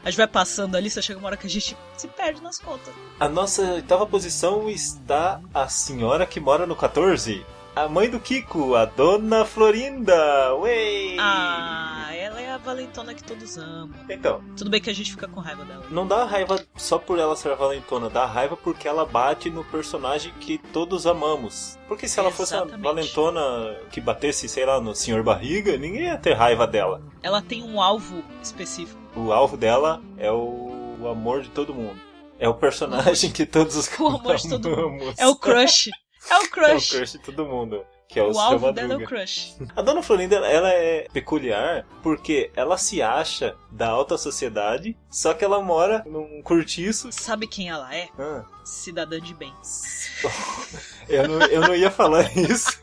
A 0.02 0.10
gente 0.10 0.16
vai 0.16 0.26
passando 0.26 0.76
a 0.76 0.80
lista, 0.80 1.00
chega 1.02 1.18
uma 1.18 1.28
hora 1.28 1.36
que 1.36 1.46
a 1.46 1.50
gente 1.50 1.76
se 1.96 2.08
perde 2.08 2.42
nas 2.42 2.58
contas. 2.58 2.92
A 3.18 3.28
nossa 3.28 3.62
oitava 3.74 4.06
posição 4.06 4.68
está 4.68 5.40
a 5.52 5.68
senhora 5.68 6.26
que 6.26 6.40
mora 6.40 6.66
no 6.66 6.76
14. 6.76 7.44
A 7.76 7.88
mãe 7.88 8.08
do 8.08 8.20
Kiko, 8.20 8.76
a 8.76 8.84
dona 8.84 9.44
Florinda. 9.44 10.54
Ué! 10.56 11.16
Ah, 11.18 12.08
é 12.12 12.23
valentona 12.64 13.14
que 13.14 13.22
todos 13.22 13.56
amam. 13.58 13.90
Então, 14.08 14.42
Tudo 14.56 14.70
bem 14.70 14.80
que 14.80 14.90
a 14.90 14.94
gente 14.94 15.10
fica 15.12 15.28
com 15.28 15.40
raiva 15.40 15.64
dela. 15.64 15.84
não 15.90 16.06
dá 16.06 16.24
raiva 16.24 16.58
só 16.76 16.98
por 16.98 17.18
ela 17.18 17.36
ser 17.36 17.54
valentona, 17.54 18.08
dá 18.10 18.24
raiva 18.26 18.56
porque 18.56 18.88
ela 18.88 19.04
bate 19.06 19.50
no 19.50 19.62
personagem 19.64 20.32
que 20.40 20.58
todos 20.58 21.06
amamos. 21.06 21.78
Porque 21.86 22.08
se 22.08 22.18
ela 22.18 22.30
fosse 22.30 22.54
uma 22.54 22.62
Exatamente. 22.62 22.82
valentona 22.84 23.76
que 23.90 24.00
batesse, 24.00 24.48
sei 24.48 24.64
lá, 24.66 24.80
no 24.80 24.94
Senhor 24.94 25.22
Barriga, 25.22 25.76
ninguém 25.76 26.04
ia 26.06 26.16
ter 26.18 26.32
raiva 26.32 26.66
dela. 26.66 27.02
Ela 27.22 27.40
tem 27.42 27.62
um 27.62 27.80
alvo 27.80 28.24
específico. 28.42 29.00
O 29.14 29.32
alvo 29.32 29.56
dela 29.56 30.02
é 30.18 30.30
o, 30.32 30.96
o 31.00 31.08
amor 31.08 31.42
de 31.42 31.50
todo 31.50 31.74
mundo. 31.74 32.00
É 32.38 32.48
o 32.48 32.54
personagem 32.54 33.30
que 33.30 33.46
todos 33.46 33.76
os 33.76 33.88
O 34.00 34.08
amor 34.08 34.36
de 34.36 34.48
todo 34.48 34.68
mundo. 34.68 35.14
É 35.18 35.26
o 35.28 35.36
crush. 35.36 35.88
É 36.30 36.34
o 36.38 36.42
É 36.42 36.44
o 36.44 36.50
crush. 36.50 36.90
crush 36.90 37.12
de 37.12 37.18
todo 37.20 37.46
mundo. 37.46 37.84
Que 38.14 38.20
é 38.20 38.22
o, 38.22 38.30
O 38.32 38.38
alvo 38.38 38.70
dela 38.70 38.94
é 38.94 38.96
o 38.96 39.04
crush. 39.04 39.56
A 39.74 39.82
Dona 39.82 40.00
Florinda, 40.00 40.36
ela 40.36 40.70
é 40.70 41.08
peculiar 41.12 41.84
porque 42.00 42.48
ela 42.54 42.78
se 42.78 43.02
acha 43.02 43.56
da 43.72 43.88
alta 43.88 44.16
sociedade, 44.16 44.96
só 45.10 45.34
que 45.34 45.44
ela 45.44 45.60
mora 45.60 46.04
num 46.06 46.40
cortiço. 46.40 47.10
Sabe 47.10 47.48
quem 47.48 47.68
ela 47.68 47.92
é? 47.92 48.08
Ah, 48.16 48.44
Cidadã 48.64 49.20
de 49.20 49.34
bem. 49.34 49.52
eu, 51.08 51.26
não, 51.26 51.44
eu 51.46 51.60
não 51.62 51.74
ia 51.74 51.90
falar 51.90 52.22
isso. 52.38 52.80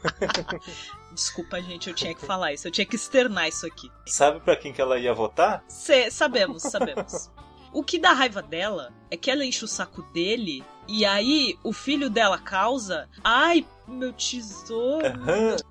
Desculpa, 1.13 1.61
gente, 1.61 1.87
eu 1.87 1.95
tinha 1.95 2.13
que 2.13 2.25
falar 2.25 2.51
isso. 2.51 2.67
Eu 2.67 2.71
tinha 2.71 2.85
que 2.85 2.97
externar 2.97 3.47
isso 3.47 3.65
aqui. 3.65 3.89
Sabe 4.05 4.41
pra 4.41 4.57
quem 4.57 4.73
que 4.73 4.81
ela 4.81 4.99
ia 4.99 5.13
votar? 5.13 5.63
Cê, 5.69 6.11
sabemos, 6.11 6.61
sabemos. 6.63 7.31
O 7.73 7.83
que 7.83 7.97
dá 7.97 8.11
raiva 8.11 8.41
dela 8.41 8.91
é 9.09 9.15
que 9.15 9.31
ela 9.31 9.45
enche 9.45 9.63
o 9.63 9.67
saco 9.67 10.01
dele 10.13 10.63
e 10.87 11.05
aí 11.05 11.57
o 11.63 11.71
filho 11.71 12.09
dela 12.09 12.37
causa. 12.37 13.07
Ai, 13.23 13.65
meu 13.87 14.11
tesouro. 14.11 15.05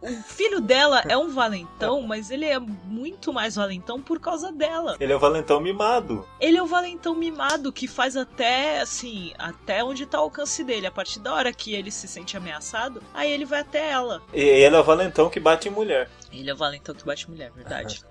O 0.00 0.22
filho 0.22 0.62
dela 0.62 1.02
é 1.06 1.16
um 1.16 1.28
valentão, 1.28 2.00
mas 2.02 2.30
ele 2.30 2.46
é 2.46 2.58
muito 2.58 3.32
mais 3.32 3.56
valentão 3.56 4.00
por 4.00 4.18
causa 4.18 4.50
dela. 4.50 4.96
Ele 4.98 5.12
é 5.12 5.16
o 5.16 5.18
valentão 5.18 5.60
mimado. 5.60 6.26
Ele 6.40 6.56
é 6.56 6.62
o 6.62 6.66
valentão 6.66 7.14
mimado 7.14 7.70
que 7.70 7.86
faz 7.86 8.16
até, 8.16 8.80
assim, 8.80 9.34
até 9.38 9.84
onde 9.84 10.06
tá 10.06 10.18
o 10.18 10.24
alcance 10.24 10.64
dele. 10.64 10.86
A 10.86 10.90
partir 10.92 11.20
da 11.20 11.34
hora 11.34 11.52
que 11.52 11.74
ele 11.74 11.90
se 11.90 12.08
sente 12.08 12.36
ameaçado, 12.36 13.02
aí 13.12 13.30
ele 13.30 13.44
vai 13.44 13.60
até 13.60 13.90
ela. 13.90 14.22
E 14.32 14.40
ele 14.40 14.74
é 14.74 14.80
o 14.80 14.84
valentão 14.84 15.28
que 15.28 15.40
bate 15.40 15.68
em 15.68 15.72
mulher. 15.72 16.08
Ele 16.32 16.48
é 16.48 16.54
o 16.54 16.56
valentão 16.56 16.94
que 16.94 17.04
bate 17.04 17.28
mulher, 17.28 17.50
verdade. 17.52 18.02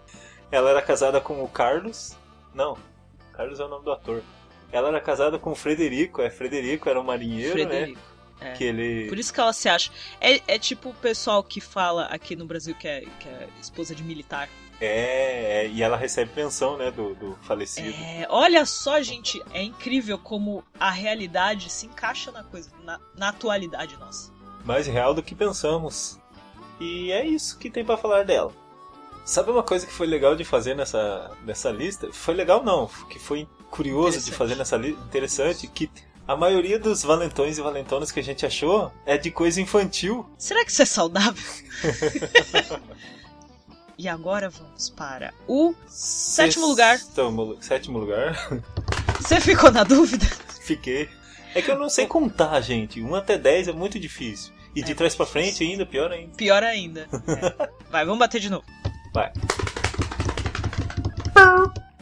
Ela 0.51 0.69
era 0.69 0.81
casada 0.81 1.19
com 1.19 1.43
o 1.43 1.47
Carlos. 1.47 2.15
Não, 2.53 2.77
Carlos 3.39 3.57
é 3.57 3.63
o 3.63 3.69
nome 3.69 3.85
do 3.85 3.91
ator. 3.93 4.21
Ela 4.69 4.89
era 4.89 4.99
casada 4.99 5.39
com 5.39 5.51
o 5.51 5.55
Frederico. 5.55 6.21
É, 6.21 6.29
Frederico 6.29 6.89
era 6.89 6.99
um 6.99 7.05
marinheiro, 7.05 7.57
né? 7.57 7.65
Frederico. 7.65 8.01
É. 8.41 8.51
Que 8.51 8.65
ele. 8.65 9.07
Por 9.07 9.17
isso 9.17 9.33
que 9.33 9.39
ela 9.39 9.53
se 9.53 9.69
acha. 9.69 9.89
É, 10.19 10.41
é 10.55 10.59
tipo 10.59 10.89
o 10.89 10.93
pessoal 10.93 11.41
que 11.41 11.61
fala 11.61 12.03
aqui 12.07 12.35
no 12.35 12.45
Brasil 12.45 12.75
que 12.75 12.85
é, 12.85 13.05
que 13.17 13.29
é 13.29 13.47
esposa 13.61 13.95
de 13.95 14.03
militar. 14.03 14.49
É, 14.81 15.63
é, 15.63 15.67
e 15.69 15.81
ela 15.81 15.95
recebe 15.95 16.31
pensão, 16.33 16.75
né, 16.75 16.91
do, 16.91 17.15
do 17.15 17.37
falecido. 17.43 17.95
É, 17.97 18.27
olha 18.29 18.65
só, 18.65 19.01
gente, 19.01 19.41
é 19.53 19.63
incrível 19.63 20.17
como 20.17 20.61
a 20.77 20.89
realidade 20.89 21.69
se 21.69 21.85
encaixa 21.85 22.33
na 22.33 22.43
coisa, 22.43 22.69
na, 22.83 22.99
na 23.15 23.29
atualidade 23.29 23.95
nossa. 23.97 24.33
Mais 24.65 24.85
real 24.85 25.13
do 25.13 25.23
que 25.23 25.33
pensamos. 25.33 26.19
E 26.77 27.09
é 27.13 27.25
isso 27.25 27.57
que 27.57 27.69
tem 27.69 27.85
pra 27.85 27.95
falar 27.95 28.23
dela. 28.23 28.53
Sabe 29.25 29.51
uma 29.51 29.63
coisa 29.63 29.85
que 29.85 29.93
foi 29.93 30.07
legal 30.07 30.35
de 30.35 30.43
fazer 30.43 30.75
nessa, 30.75 31.31
nessa 31.45 31.69
lista? 31.69 32.09
Foi 32.11 32.33
legal 32.33 32.63
não, 32.63 32.87
que 33.09 33.19
foi 33.19 33.47
curioso 33.69 34.19
de 34.21 34.31
fazer 34.31 34.55
nessa 34.55 34.75
lista, 34.75 34.99
interessante, 35.03 35.67
que 35.67 35.89
a 36.27 36.35
maioria 36.35 36.77
dos 36.77 37.03
valentões 37.03 37.57
e 37.57 37.61
valentonas 37.61 38.11
que 38.11 38.19
a 38.19 38.23
gente 38.23 38.45
achou 38.45 38.91
é 39.05 39.17
de 39.17 39.31
coisa 39.31 39.59
infantil. 39.59 40.27
Será 40.37 40.63
que 40.63 40.71
isso 40.71 40.81
é 40.81 40.85
saudável? 40.85 41.43
e 43.97 44.07
agora 44.07 44.49
vamos 44.49 44.89
para 44.89 45.33
o 45.47 45.73
sétimo 45.87 46.67
lugar. 46.67 46.99
Sétimo, 46.99 47.97
lugar. 47.97 48.35
Você 49.19 49.41
ficou 49.41 49.71
na 49.71 49.83
dúvida? 49.83 50.25
Fiquei. 50.61 51.09
É 51.55 51.61
que 51.61 51.71
eu 51.71 51.77
não 51.79 51.89
sei 51.89 52.05
contar, 52.05 52.61
gente. 52.61 53.01
1 53.01 53.15
até 53.15 53.37
10 53.37 53.69
é 53.69 53.71
muito 53.73 53.99
difícil. 53.99 54.53
E 54.75 54.83
de 54.83 54.91
É 54.91 54.95
trás 54.95 55.13
muito 55.13 55.17
pra 55.17 55.25
frente 55.25 55.63
ainda, 55.63 55.83
pior 55.83 56.11
ainda. 56.11 56.35
Pior 56.35 56.63
ainda. 56.63 57.09
É. 57.11 57.69
Vai, 57.89 58.05
vamos 58.05 58.19
bater 58.19 58.39
de 58.39 58.51
novo. 58.51 58.63
Vai. 59.13 59.31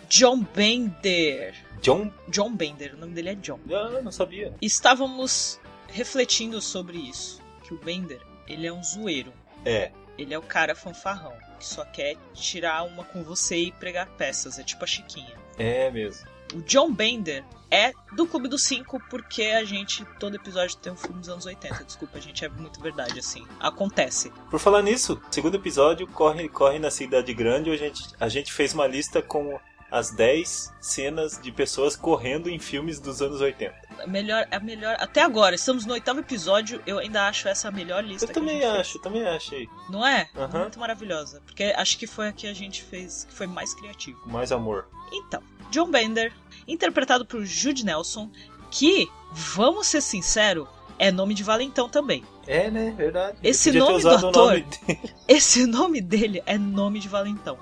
John 0.09 0.45
Bender. 0.55 1.53
John. 1.81 2.11
John 2.29 2.55
Bender, 2.55 2.95
o 2.95 2.97
nome 2.97 3.13
dele 3.13 3.29
é 3.29 3.35
John. 3.35 3.59
Ah, 3.71 4.01
não 4.01 4.11
sabia. 4.11 4.53
Estávamos 4.61 5.59
refletindo 5.87 6.61
sobre 6.61 6.97
isso. 6.97 7.41
Que 7.63 7.73
o 7.73 7.77
Bender, 7.77 8.21
ele 8.47 8.65
é 8.65 8.73
um 8.73 8.83
zoeiro. 8.83 9.33
É. 9.65 9.91
Ele 10.17 10.33
é 10.33 10.39
o 10.39 10.41
cara 10.41 10.75
fanfarrão. 10.75 11.33
Que 11.59 11.65
só 11.65 11.85
quer 11.85 12.15
tirar 12.33 12.83
uma 12.83 13.03
com 13.03 13.23
você 13.23 13.57
e 13.57 13.71
pregar 13.71 14.07
peças. 14.17 14.57
É 14.57 14.63
tipo 14.63 14.83
a 14.83 14.87
Chiquinha. 14.87 15.35
É 15.57 15.91
mesmo. 15.91 16.27
O 16.53 16.61
John 16.61 16.91
Bender 16.91 17.43
é 17.69 17.91
do 18.13 18.25
Clube 18.25 18.47
dos 18.47 18.63
Cinco 18.63 19.01
porque 19.09 19.43
a 19.43 19.63
gente, 19.63 20.05
todo 20.19 20.35
episódio 20.35 20.77
tem 20.77 20.91
um 20.91 20.95
filme 20.95 21.19
dos 21.19 21.29
anos 21.29 21.45
80. 21.45 21.83
Desculpa, 21.83 22.19
gente, 22.21 22.45
é 22.45 22.49
muito 22.49 22.79
verdade, 22.79 23.19
assim. 23.19 23.45
Acontece. 23.59 24.31
Por 24.49 24.59
falar 24.59 24.81
nisso, 24.81 25.21
segundo 25.29 25.55
episódio 25.55 26.07
corre, 26.07 26.47
corre 26.47 26.79
na 26.79 26.89
cidade 26.89 27.33
grande. 27.33 27.69
A 27.69 27.77
gente, 27.77 28.03
a 28.19 28.29
gente 28.29 28.53
fez 28.53 28.73
uma 28.73 28.87
lista 28.87 29.21
com 29.21 29.59
as 29.91 30.11
10 30.11 30.73
cenas 30.81 31.39
de 31.41 31.51
pessoas 31.51 31.95
correndo 31.95 32.49
em 32.49 32.59
filmes 32.59 32.99
dos 32.99 33.21
anos 33.21 33.41
80. 33.41 33.73
A 34.03 34.07
melhor, 34.07 34.47
a 34.51 34.59
melhor. 34.59 34.95
Até 34.99 35.21
agora, 35.21 35.55
estamos 35.55 35.85
no 35.85 35.93
oitavo 35.93 36.19
episódio, 36.19 36.81
eu 36.85 36.99
ainda 36.99 37.27
acho 37.27 37.47
essa 37.47 37.69
a 37.69 37.71
melhor 37.71 38.03
lista. 38.03 38.25
Eu 38.25 38.33
também 38.33 38.55
gente 38.55 38.67
fez. 38.67 38.79
acho, 38.79 38.99
também 38.99 39.27
achei. 39.27 39.69
Não 39.89 40.05
é? 40.05 40.29
Aham. 40.35 40.61
Muito 40.61 40.79
maravilhosa. 40.79 41.41
Porque 41.45 41.63
acho 41.63 41.97
que 41.97 42.05
foi 42.07 42.27
a 42.27 42.31
que 42.31 42.47
a 42.47 42.53
gente 42.53 42.83
fez 42.83 43.25
que 43.25 43.33
foi 43.33 43.47
mais 43.47 43.73
criativo. 43.73 44.19
Mais 44.25 44.51
amor. 44.51 44.87
Então, 45.11 45.41
John 45.71 45.89
Bender, 45.89 46.33
interpretado 46.67 47.25
por 47.25 47.45
Jude 47.45 47.85
Nelson, 47.85 48.29
que, 48.69 49.07
vamos 49.31 49.87
ser 49.87 50.01
sinceros, 50.01 50.67
é 50.99 51.11
nome 51.11 51.33
de 51.33 51.43
valentão 51.43 51.87
também. 51.87 52.23
É, 52.45 52.69
né? 52.69 52.93
Verdade. 52.95 53.37
Esse 53.43 53.71
nome 53.71 54.01
do 54.01 54.09
ator- 54.09 54.31
nome. 54.33 54.65
Esse 55.27 55.65
nome 55.65 56.01
dele 56.01 56.41
é 56.45 56.57
nome 56.57 56.99
de 56.99 57.07
valentão. 57.07 57.57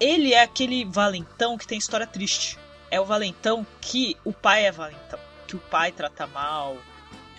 Ele 0.00 0.32
é 0.32 0.42
aquele 0.42 0.84
valentão 0.84 1.58
que 1.58 1.66
tem 1.66 1.78
história 1.78 2.06
triste. 2.06 2.58
É 2.90 3.00
o 3.00 3.04
valentão 3.04 3.66
que 3.80 4.16
o 4.24 4.32
pai 4.32 4.64
é 4.66 4.72
valentão. 4.72 5.18
Que 5.46 5.56
o 5.56 5.60
pai 5.60 5.92
trata 5.92 6.26
mal. 6.26 6.76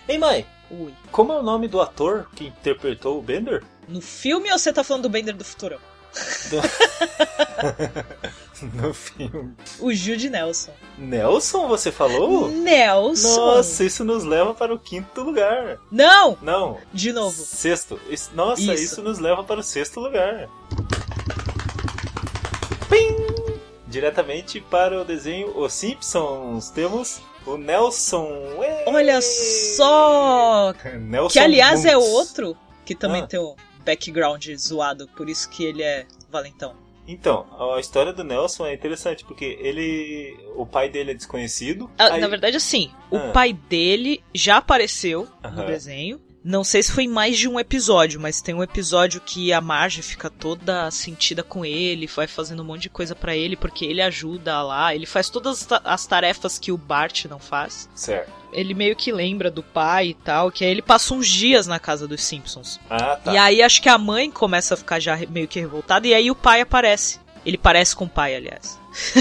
Ei, 0.08 0.18
mãe, 0.18 0.46
Ui. 0.70 0.92
como 1.10 1.32
é 1.32 1.38
o 1.38 1.42
nome 1.42 1.68
do 1.68 1.80
ator 1.80 2.28
que 2.34 2.46
interpretou 2.46 3.18
o 3.18 3.22
Bender? 3.22 3.62
No 3.88 4.00
filme 4.00 4.50
ou 4.52 4.58
você 4.58 4.72
tá 4.72 4.82
falando 4.84 5.04
do 5.04 5.08
Bender 5.10 5.36
do 5.36 5.44
Futurão? 5.44 5.78
no 8.74 8.92
filme. 8.94 9.54
O 9.80 9.92
Jude 9.94 10.28
Nelson. 10.30 10.72
Nelson, 10.98 11.66
você 11.68 11.90
falou? 11.90 12.48
Nelson! 12.50 13.36
Nossa, 13.36 13.84
isso 13.84 14.04
nos 14.04 14.22
leva 14.24 14.54
para 14.54 14.74
o 14.74 14.78
quinto 14.78 15.22
lugar. 15.22 15.78
Não! 15.90 16.36
Não, 16.42 16.78
De 16.92 17.12
novo. 17.12 17.42
sexto. 17.42 17.98
Isso- 18.08 18.30
Nossa, 18.34 18.60
Isso. 18.62 18.82
isso. 18.82 19.02
nos 19.02 19.18
leva 19.18 19.42
para 19.42 19.60
o 19.60 19.62
sexto 19.62 20.00
lugar. 20.00 20.48
Pim! 22.90 23.16
Diretamente 23.92 24.58
para 24.58 25.02
o 25.02 25.04
desenho 25.04 25.54
Os 25.54 25.70
Simpsons, 25.74 26.70
temos 26.70 27.20
o 27.46 27.58
Nelson. 27.58 28.26
Ué! 28.56 28.84
Olha 28.86 29.20
só! 29.20 30.72
Nelson 30.98 31.28
Que 31.34 31.38
aliás 31.38 31.84
é 31.84 31.94
outro 31.94 32.56
que 32.86 32.94
também 32.94 33.20
Ah. 33.20 33.26
tem 33.26 33.38
o 33.38 33.54
background 33.84 34.48
zoado, 34.56 35.06
por 35.08 35.28
isso 35.28 35.46
que 35.50 35.62
ele 35.62 35.82
é 35.82 36.06
valentão. 36.30 36.74
Então, 37.06 37.44
a 37.74 37.78
história 37.78 38.14
do 38.14 38.24
Nelson 38.24 38.64
é 38.64 38.72
interessante 38.72 39.26
porque 39.26 39.58
ele, 39.60 40.38
o 40.56 40.64
pai 40.64 40.88
dele 40.88 41.10
é 41.10 41.14
desconhecido. 41.14 41.90
Ah, 41.98 42.14
aí- 42.14 42.20
Na 42.22 42.28
verdade, 42.28 42.56
assim, 42.56 42.90
o 43.10 43.18
Ah. 43.18 43.30
pai 43.32 43.52
dele 43.52 44.24
já 44.32 44.56
apareceu 44.56 45.28
no 45.42 45.48
Aham. 45.50 45.66
desenho. 45.66 46.18
Não 46.44 46.64
sei 46.64 46.82
se 46.82 46.92
foi 46.92 47.04
em 47.04 47.08
mais 47.08 47.38
de 47.38 47.48
um 47.48 47.58
episódio, 47.58 48.20
mas 48.20 48.40
tem 48.40 48.54
um 48.54 48.62
episódio 48.62 49.20
que 49.20 49.52
a 49.52 49.60
Marge 49.60 50.02
fica 50.02 50.28
toda 50.28 50.90
sentida 50.90 51.42
com 51.42 51.64
ele, 51.64 52.06
vai 52.06 52.26
fazendo 52.26 52.62
um 52.62 52.66
monte 52.66 52.82
de 52.82 52.90
coisa 52.90 53.14
pra 53.14 53.36
ele, 53.36 53.56
porque 53.56 53.84
ele 53.84 54.02
ajuda 54.02 54.60
lá, 54.62 54.94
ele 54.94 55.06
faz 55.06 55.30
todas 55.30 55.68
as 55.84 56.06
tarefas 56.06 56.58
que 56.58 56.72
o 56.72 56.76
Bart 56.76 57.26
não 57.26 57.38
faz. 57.38 57.88
Certo. 57.94 58.32
Ele 58.52 58.74
meio 58.74 58.96
que 58.96 59.12
lembra 59.12 59.50
do 59.50 59.62
pai 59.62 60.08
e 60.08 60.14
tal, 60.14 60.50
que 60.50 60.64
aí 60.64 60.70
ele 60.70 60.82
passa 60.82 61.14
uns 61.14 61.28
dias 61.28 61.66
na 61.66 61.78
casa 61.78 62.08
dos 62.08 62.22
Simpsons. 62.22 62.80
Ah, 62.90 63.16
tá. 63.16 63.32
E 63.32 63.38
aí 63.38 63.62
acho 63.62 63.80
que 63.80 63.88
a 63.88 63.96
mãe 63.96 64.30
começa 64.30 64.74
a 64.74 64.76
ficar 64.76 64.98
já 64.98 65.16
meio 65.30 65.48
que 65.48 65.60
revoltada, 65.60 66.06
e 66.06 66.12
aí 66.12 66.30
o 66.30 66.34
pai 66.34 66.60
aparece. 66.60 67.20
Ele 67.44 67.58
parece 67.58 67.94
com 67.96 68.04
o 68.04 68.08
pai, 68.08 68.36
aliás. 68.36 68.78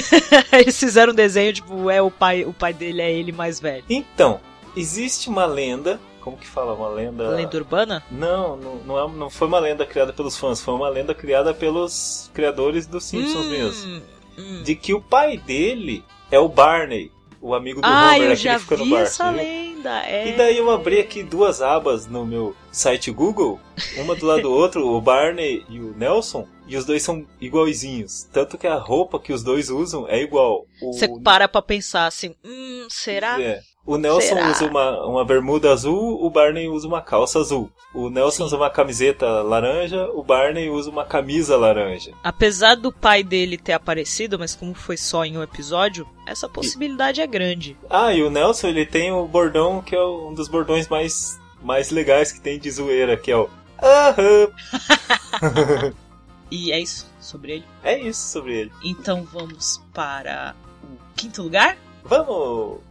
Eles 0.51 0.77
fizeram 0.77 1.13
um 1.13 1.15
desenho, 1.15 1.53
tipo, 1.53 1.89
é 1.89 2.01
o 2.01 2.11
pai, 2.11 2.43
o 2.45 2.53
pai 2.53 2.73
dele 2.73 3.01
é 3.01 3.11
ele 3.11 3.31
mais 3.31 3.59
velho. 3.59 3.83
Então, 3.89 4.39
existe 4.75 5.29
uma 5.29 5.45
lenda. 5.45 5.99
Como 6.21 6.37
que 6.37 6.47
fala? 6.47 6.73
Uma 6.73 6.89
lenda. 6.89 7.29
Lenda 7.29 7.57
urbana? 7.57 8.03
Não, 8.11 8.55
não, 8.55 8.75
não, 8.85 8.99
é- 8.99 9.11
não 9.17 9.29
foi 9.29 9.47
uma 9.47 9.59
lenda 9.59 9.85
criada 9.85 10.13
pelos 10.13 10.37
fãs, 10.37 10.61
foi 10.61 10.73
uma 10.73 10.87
lenda 10.89 11.13
criada 11.15 11.53
pelos 11.53 12.29
criadores 12.33 12.85
dos 12.87 13.03
Simpsons 13.05 13.45
Hum, 13.45 13.49
mesmo. 13.49 14.01
hum. 14.37 14.63
De 14.63 14.75
que 14.75 14.93
o 14.93 15.01
pai 15.01 15.37
dele 15.37 16.03
é 16.29 16.39
o 16.39 16.47
Barney, 16.47 17.11
o 17.41 17.55
amigo 17.55 17.81
do 17.81 17.87
Ah, 17.87 18.11
Homer, 18.15 18.31
aquele 18.33 18.35
que 18.35 18.59
fica 18.59 18.77
no 18.77 18.85
bar. 18.85 19.01
essa 19.01 19.31
viu? 19.31 19.41
lenda. 19.41 20.05
É... 20.05 20.29
E 20.29 20.33
daí 20.37 20.57
eu 20.59 20.69
abri 20.69 20.99
aqui 20.99 21.23
duas 21.23 21.59
abas 21.59 22.05
no 22.05 22.23
meu 22.23 22.55
site 22.71 23.09
Google, 23.11 23.59
uma 23.97 24.15
do 24.15 24.27
lado 24.27 24.43
do 24.43 24.51
outro, 24.53 24.87
o 24.87 25.01
Barney 25.01 25.65
e 25.67 25.79
o 25.79 25.91
Nelson, 25.97 26.47
e 26.67 26.77
os 26.77 26.85
dois 26.85 27.01
são 27.01 27.25
iguaizinhos. 27.41 28.27
Tanto 28.31 28.59
que 28.59 28.67
a 28.67 28.75
roupa 28.75 29.19
que 29.19 29.33
os 29.33 29.41
dois 29.41 29.71
usam 29.71 30.07
é 30.07 30.21
igual. 30.21 30.67
O, 30.81 30.93
Você 30.93 31.07
para 31.23 31.47
pra 31.47 31.63
pensar 31.63 32.05
assim, 32.05 32.35
hum, 32.45 32.85
será? 32.91 33.41
É. 33.41 33.61
O 33.85 33.97
Nelson 33.97 34.35
Será? 34.35 34.51
usa 34.51 34.65
uma, 34.67 35.05
uma 35.05 35.25
bermuda 35.25 35.71
azul, 35.71 36.23
o 36.23 36.29
Barney 36.29 36.69
usa 36.69 36.87
uma 36.87 37.01
calça 37.01 37.39
azul. 37.39 37.71
O 37.95 38.09
Nelson 38.09 38.37
Sim. 38.37 38.43
usa 38.43 38.57
uma 38.57 38.69
camiseta 38.69 39.41
laranja, 39.41 40.07
o 40.13 40.23
Barney 40.23 40.69
usa 40.69 40.89
uma 40.89 41.03
camisa 41.03 41.57
laranja. 41.57 42.13
Apesar 42.23 42.75
do 42.75 42.91
pai 42.91 43.23
dele 43.23 43.57
ter 43.57 43.73
aparecido, 43.73 44.37
mas 44.37 44.55
como 44.55 44.73
foi 44.75 44.97
só 44.97 45.25
em 45.25 45.35
um 45.37 45.41
episódio, 45.43 46.07
essa 46.27 46.47
possibilidade 46.47 47.21
é 47.21 47.27
grande. 47.27 47.75
Ah, 47.89 48.13
e 48.13 48.21
o 48.21 48.29
Nelson 48.29 48.67
ele 48.67 48.85
tem 48.85 49.11
o 49.11 49.25
bordão 49.25 49.81
que 49.81 49.95
é 49.95 50.03
um 50.05 50.33
dos 50.33 50.47
bordões 50.47 50.87
mais, 50.87 51.39
mais 51.63 51.89
legais 51.89 52.31
que 52.31 52.39
tem 52.39 52.59
de 52.59 52.69
zoeira, 52.69 53.17
que 53.17 53.31
é 53.31 53.37
o 53.37 53.49
Aham. 53.81 54.47
E 56.51 56.71
é 56.73 56.79
isso 56.81 57.07
sobre 57.19 57.53
ele. 57.53 57.65
É 57.81 57.97
isso 57.97 58.27
sobre 58.29 58.53
ele. 58.53 58.71
Então 58.83 59.23
vamos 59.23 59.81
para 59.93 60.53
o 60.83 60.97
quinto 61.15 61.41
lugar. 61.41 61.77
Vamos! 62.03 62.81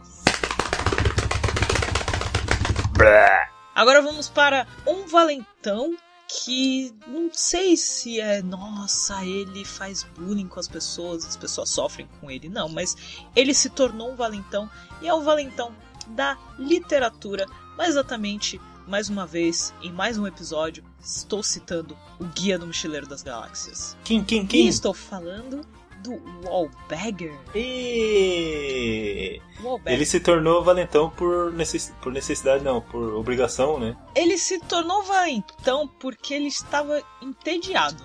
Agora 3.73 4.01
vamos 4.01 4.29
para 4.29 4.67
um 4.85 5.07
valentão 5.07 5.95
que 6.27 6.93
não 7.07 7.29
sei 7.31 7.75
se 7.75 8.19
é, 8.19 8.41
nossa, 8.41 9.25
ele 9.25 9.65
faz 9.65 10.03
bullying 10.15 10.47
com 10.47 10.59
as 10.59 10.67
pessoas, 10.67 11.25
as 11.25 11.35
pessoas 11.35 11.69
sofrem 11.69 12.07
com 12.19 12.31
ele, 12.31 12.47
não, 12.47 12.69
mas 12.69 12.95
ele 13.35 13.53
se 13.53 13.69
tornou 13.69 14.11
um 14.11 14.15
valentão 14.15 14.69
e 15.01 15.07
é 15.07 15.13
um 15.13 15.21
valentão 15.23 15.75
da 16.07 16.37
literatura, 16.57 17.45
mais 17.77 17.89
exatamente, 17.89 18.61
mais 18.87 19.09
uma 19.09 19.25
vez, 19.25 19.73
em 19.81 19.91
mais 19.91 20.17
um 20.17 20.25
episódio, 20.25 20.83
estou 21.03 21.43
citando 21.43 21.97
o 22.19 22.25
Guia 22.25 22.57
do 22.57 22.67
Mochileiro 22.67 23.07
das 23.07 23.23
Galáxias. 23.23 23.97
Quem, 24.03 24.23
quem, 24.23 24.43
E 24.43 24.47
quem? 24.47 24.67
estou 24.67 24.93
falando 24.93 25.65
do 26.01 26.21
Wallbagger. 26.43 27.33
E... 27.55 29.41
Wallbagger. 29.63 29.93
Ele 29.93 30.05
se 30.05 30.19
tornou 30.19 30.63
valentão 30.63 31.09
por, 31.09 31.51
necess... 31.53 31.93
por 32.01 32.11
necessidade, 32.11 32.63
não, 32.63 32.81
por 32.81 33.13
obrigação, 33.15 33.79
né? 33.79 33.95
Ele 34.15 34.37
se 34.37 34.59
tornou 34.59 35.03
valentão 35.03 35.87
porque 35.99 36.33
ele 36.33 36.47
estava 36.47 37.01
entediado. 37.21 38.03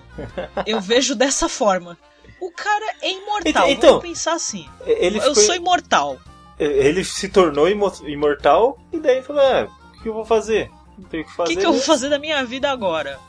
Eu 0.65 0.79
vejo 0.81 1.15
dessa 1.15 1.49
forma. 1.49 1.97
O 2.39 2.51
cara 2.51 2.85
é 3.01 3.11
imortal. 3.11 3.69
Então- 3.69 3.89
Vamos 3.89 4.03
pensar 4.05 4.33
assim. 4.33 4.67
Ele, 4.85 5.17
Eu 5.17 5.21
ficou- 5.21 5.35
sou 5.35 5.55
imortal. 5.55 6.17
ele 6.59 7.03
se 7.03 7.27
tornou 7.29 7.67
imo- 7.67 7.91
imortal 8.05 8.77
e 8.93 8.99
daí 8.99 9.21
falou: 9.23 9.41
ah, 9.41 9.67
o 9.97 10.01
que 10.03 10.09
eu 10.09 10.13
vou 10.13 10.25
fazer? 10.25 10.69
Não 10.97 11.07
tenho 11.09 11.23
o 11.23 11.25
que 11.25 11.31
O 11.31 11.35
fazer. 11.35 11.53
que, 11.53 11.59
que 11.59 11.65
eu 11.65 11.71
vou 11.71 11.79
né? 11.79 11.85
fazer 11.85 12.09
da 12.09 12.19
minha 12.19 12.43
vida 12.45 12.69
agora? 12.71 13.19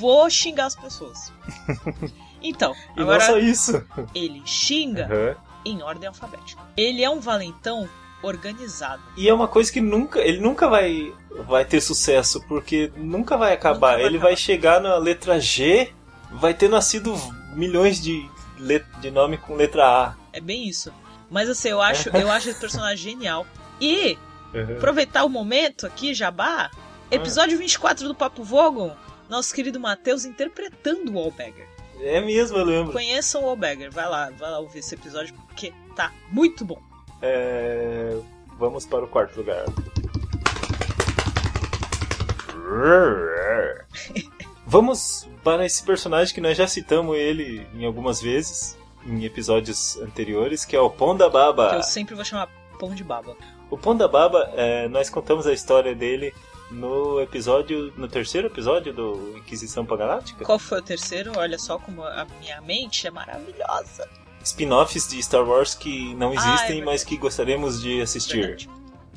Vou 0.00 0.28
xingar 0.28 0.66
as 0.66 0.76
pessoas. 0.76 1.32
Então, 2.42 2.74
E 2.96 3.00
agora 3.00 3.18
não 3.18 3.26
só 3.26 3.38
isso. 3.38 3.84
ele 4.14 4.42
xinga 4.46 5.06
Aham. 5.06 5.36
em 5.64 5.82
ordem 5.82 6.08
alfabética. 6.08 6.62
Ele 6.76 7.02
é 7.02 7.10
um 7.10 7.20
valentão 7.20 7.88
organizado. 8.22 9.02
E 9.16 9.28
é 9.28 9.34
uma 9.34 9.48
coisa 9.48 9.72
que 9.72 9.80
nunca, 9.80 10.20
ele 10.20 10.40
nunca 10.40 10.68
vai, 10.68 11.12
vai 11.46 11.64
ter 11.64 11.80
sucesso, 11.80 12.40
porque 12.48 12.90
nunca 12.96 13.36
vai 13.36 13.52
acabar. 13.52 13.92
Nunca 13.92 13.96
vai 13.98 14.06
ele 14.06 14.16
acabar. 14.16 14.28
vai 14.30 14.36
chegar 14.36 14.80
na 14.80 14.96
letra 14.96 15.38
G, 15.40 15.92
vai 16.32 16.52
ter 16.54 16.68
nascido 16.68 17.14
milhões 17.54 18.00
de, 18.00 18.28
de 19.00 19.10
nome 19.10 19.38
com 19.38 19.54
letra 19.54 19.84
A. 19.86 20.14
É 20.32 20.40
bem 20.40 20.68
isso. 20.68 20.92
Mas 21.30 21.48
assim, 21.48 21.68
eu 21.68 21.80
acho, 21.82 22.08
eu 22.10 22.30
acho 22.30 22.48
esse 22.50 22.58
personagem 22.60 22.96
genial. 23.12 23.46
E 23.80 24.18
Aham. 24.54 24.76
aproveitar 24.76 25.24
o 25.24 25.28
momento 25.28 25.86
aqui, 25.86 26.12
Jabá. 26.14 26.70
Episódio 27.10 27.56
24 27.56 28.06
do 28.06 28.14
Papo 28.14 28.42
Vogon, 28.42 28.94
nosso 29.30 29.54
querido 29.54 29.78
Matheus 29.80 30.24
interpretando 30.26 31.10
o 31.12 31.14
Wallbagger. 31.14 31.66
É 32.00 32.20
mesmo, 32.20 32.58
eu 32.58 32.64
lembro. 32.64 32.92
Conheçam 32.92 33.42
o 33.42 33.46
Wallbagger, 33.46 33.90
vai 33.90 34.08
lá, 34.08 34.30
vai 34.30 34.50
lá 34.50 34.58
ouvir 34.58 34.80
esse 34.80 34.94
episódio 34.94 35.34
porque 35.48 35.72
tá 35.96 36.12
muito 36.30 36.64
bom. 36.64 36.80
É, 37.20 38.16
Vamos 38.58 38.86
para 38.86 39.04
o 39.04 39.08
quarto 39.08 39.36
lugar. 39.36 39.64
Vamos 44.66 45.28
para 45.42 45.64
esse 45.64 45.82
personagem 45.82 46.34
que 46.34 46.40
nós 46.40 46.56
já 46.56 46.66
citamos 46.66 47.16
ele 47.16 47.66
em 47.74 47.86
algumas 47.86 48.20
vezes, 48.20 48.76
em 49.06 49.24
episódios 49.24 49.96
anteriores, 49.98 50.64
que 50.64 50.76
é 50.76 50.80
o 50.80 50.90
Ponda 50.90 51.26
Que 51.26 51.32
Baba. 51.32 51.74
eu 51.74 51.82
sempre 51.82 52.14
vou 52.14 52.24
chamar 52.24 52.48
pão 52.78 52.94
de 52.94 53.02
baba. 53.02 53.36
O 53.70 53.78
Ponda 53.78 54.06
Baba, 54.08 54.50
é, 54.54 54.88
nós 54.88 55.08
contamos 55.08 55.46
a 55.46 55.52
história 55.52 55.94
dele 55.94 56.34
no 56.70 57.20
episódio, 57.20 57.92
no 57.96 58.08
terceiro 58.08 58.48
episódio 58.48 58.92
do 58.92 59.36
Inquisição 59.36 59.84
Pagaláctica. 59.84 60.44
Qual 60.44 60.58
foi 60.58 60.78
o 60.78 60.82
terceiro? 60.82 61.32
Olha 61.36 61.58
só 61.58 61.78
como 61.78 62.02
a 62.02 62.26
minha 62.40 62.60
mente 62.60 63.06
é 63.06 63.10
maravilhosa. 63.10 64.08
Spin-offs 64.42 65.08
de 65.08 65.22
Star 65.22 65.44
Wars 65.46 65.74
que 65.74 66.14
não 66.14 66.30
Ah, 66.30 66.34
é 66.34 66.36
existem, 66.36 66.84
mas 66.84 67.04
que 67.04 67.16
gostaríamos 67.16 67.80
de 67.82 68.00
assistir. 68.00 68.40
Verdade. 68.40 68.70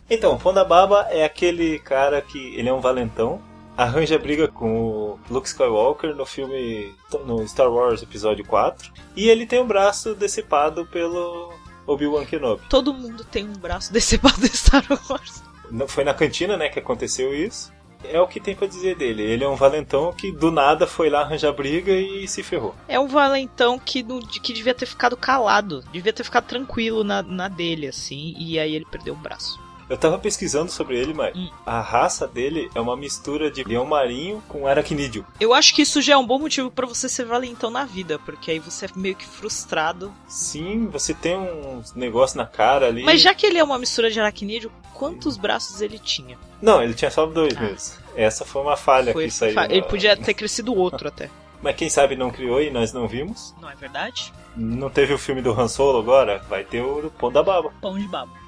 Então, 0.10 0.38
Ponda 0.38 0.64
Baba 0.66 1.08
é 1.10 1.24
aquele 1.24 1.80
cara 1.80 2.22
que 2.22 2.54
ele 2.56 2.68
é 2.68 2.74
um 2.74 2.82
valentão, 2.82 3.42
arranja 3.78 4.20
briga 4.20 4.48
com 4.48 4.90
o 4.90 5.20
Luke 5.30 5.48
Skywalker 5.48 6.14
no 6.16 6.26
filme 6.26 6.94
no 7.26 7.48
Star 7.48 7.72
Wars 7.72 8.02
episódio 8.04 8.44
4, 8.46 8.92
e 9.16 9.30
ele 9.30 9.46
tem 9.46 9.60
o 9.60 9.66
braço 9.66 10.14
decepado 10.14 10.86
pelo 10.88 11.54
Obi-Wan 11.88 12.26
Kenobi. 12.26 12.62
Todo 12.70 12.94
mundo 12.94 13.24
tem 13.24 13.46
um 13.46 13.54
braço 13.54 13.94
decepado 13.94 14.46
em 14.46 14.50
Star 14.50 14.84
Wars. 15.10 15.42
Foi 15.88 16.04
na 16.04 16.14
cantina, 16.14 16.58
né, 16.58 16.70
que 16.70 16.80
aconteceu 16.80 17.34
isso. 17.34 17.72
É 18.04 18.20
o 18.20 18.28
que 18.28 18.40
tem 18.40 18.56
pra 18.56 18.68
dizer 18.68 18.96
dele. 18.96 19.22
Ele 19.22 19.44
é 19.44 19.48
um 19.48 19.56
valentão 19.56 20.12
que 20.12 20.32
do 20.32 20.50
nada 20.52 20.88
foi 20.88 21.10
lá 21.10 21.22
arranjar 21.22 21.54
briga 21.54 21.92
e 21.92 22.28
se 22.28 22.42
ferrou. 22.42 22.76
É 22.88 23.00
um 23.00 23.08
valentão 23.08 23.78
que, 23.78 24.04
que 24.42 24.54
devia 24.54 24.74
ter 24.74 24.88
ficado 24.88 25.16
calado. 25.16 25.84
Devia 25.92 26.12
ter 26.12 26.24
ficado 26.24 26.46
tranquilo 26.46 27.04
na, 27.04 27.22
na 27.22 27.48
dele, 27.48 27.88
assim. 27.88 28.36
E 28.40 28.58
aí 28.58 28.74
ele 28.74 28.86
perdeu 28.90 29.14
um 29.14 29.22
braço. 29.22 29.60
Eu 29.92 29.98
tava 29.98 30.18
pesquisando 30.18 30.72
sobre 30.72 30.98
ele, 30.98 31.14
mas 31.14 31.36
Hum. 31.36 31.50
a 31.66 31.82
raça 31.82 32.26
dele 32.26 32.70
é 32.74 32.80
uma 32.80 32.96
mistura 32.96 33.52
de 33.52 33.62
leão 33.62 33.84
marinho 33.86 34.42
com 34.48 34.66
aracnídeo. 34.66 35.26
Eu 35.38 35.54
acho 35.54 35.76
que 35.76 35.82
isso 35.82 36.02
já 36.02 36.14
é 36.14 36.18
um 36.18 36.26
bom 36.26 36.40
motivo 36.40 36.72
pra 36.72 36.88
você 36.88 37.10
ser 37.10 37.26
valentão 37.26 37.70
na 37.70 37.84
vida. 37.84 38.18
Porque 38.20 38.52
aí 38.52 38.60
você 38.60 38.86
é 38.86 38.90
meio 38.96 39.16
que 39.16 39.26
frustrado. 39.26 40.14
Sim, 40.30 40.88
você 40.88 41.14
tem 41.14 41.36
um 41.36 41.84
negócio 41.94 42.38
na 42.38 42.46
cara 42.46 42.88
ali. 42.88 43.04
Mas 43.04 43.22
já 43.22 43.34
que 43.34 43.46
ele 43.46 43.58
é 43.58 43.64
uma 43.64 43.78
mistura 43.78 44.10
de 44.10 44.18
aracnídeo, 44.18 44.72
quantos 44.94 45.36
braços 45.36 45.82
ele 45.82 46.00
tinha? 46.00 46.38
Não, 46.62 46.82
ele 46.82 46.94
tinha 46.94 47.12
só 47.12 47.26
dois 47.26 47.54
Ah. 47.58 47.60
mesmo. 47.62 47.96
Essa 48.16 48.46
foi 48.46 48.62
uma 48.62 48.78
falha 48.78 49.12
Foi- 49.12 49.26
que 49.26 49.32
saiu. 49.32 49.54
fa- 49.56 49.66
Ele 49.66 49.82
podia 49.84 50.16
ter 50.16 50.34
crescido 50.34 50.74
outro 50.74 51.10
até. 51.10 51.30
Mas 51.62 51.76
quem 51.76 51.90
sabe 51.90 52.16
não 52.16 52.32
criou 52.32 52.62
e 52.62 52.70
nós 52.72 52.94
não 52.94 53.10
vimos. 53.10 53.54
Não 53.62 53.70
é 53.70 53.76
verdade? 53.76 54.32
Não 54.56 54.90
teve 54.90 55.14
o 55.14 55.18
filme 55.18 55.42
do 55.42 55.52
Han 55.52 55.68
Solo 55.68 56.00
agora? 56.00 56.40
Vai 56.50 56.64
ter 56.64 56.82
o 56.82 57.12
Pão 57.20 57.30
da 57.32 57.44
Baba. 57.44 57.72
Pão 57.82 58.00
de 58.00 58.08
baba. 58.08 58.40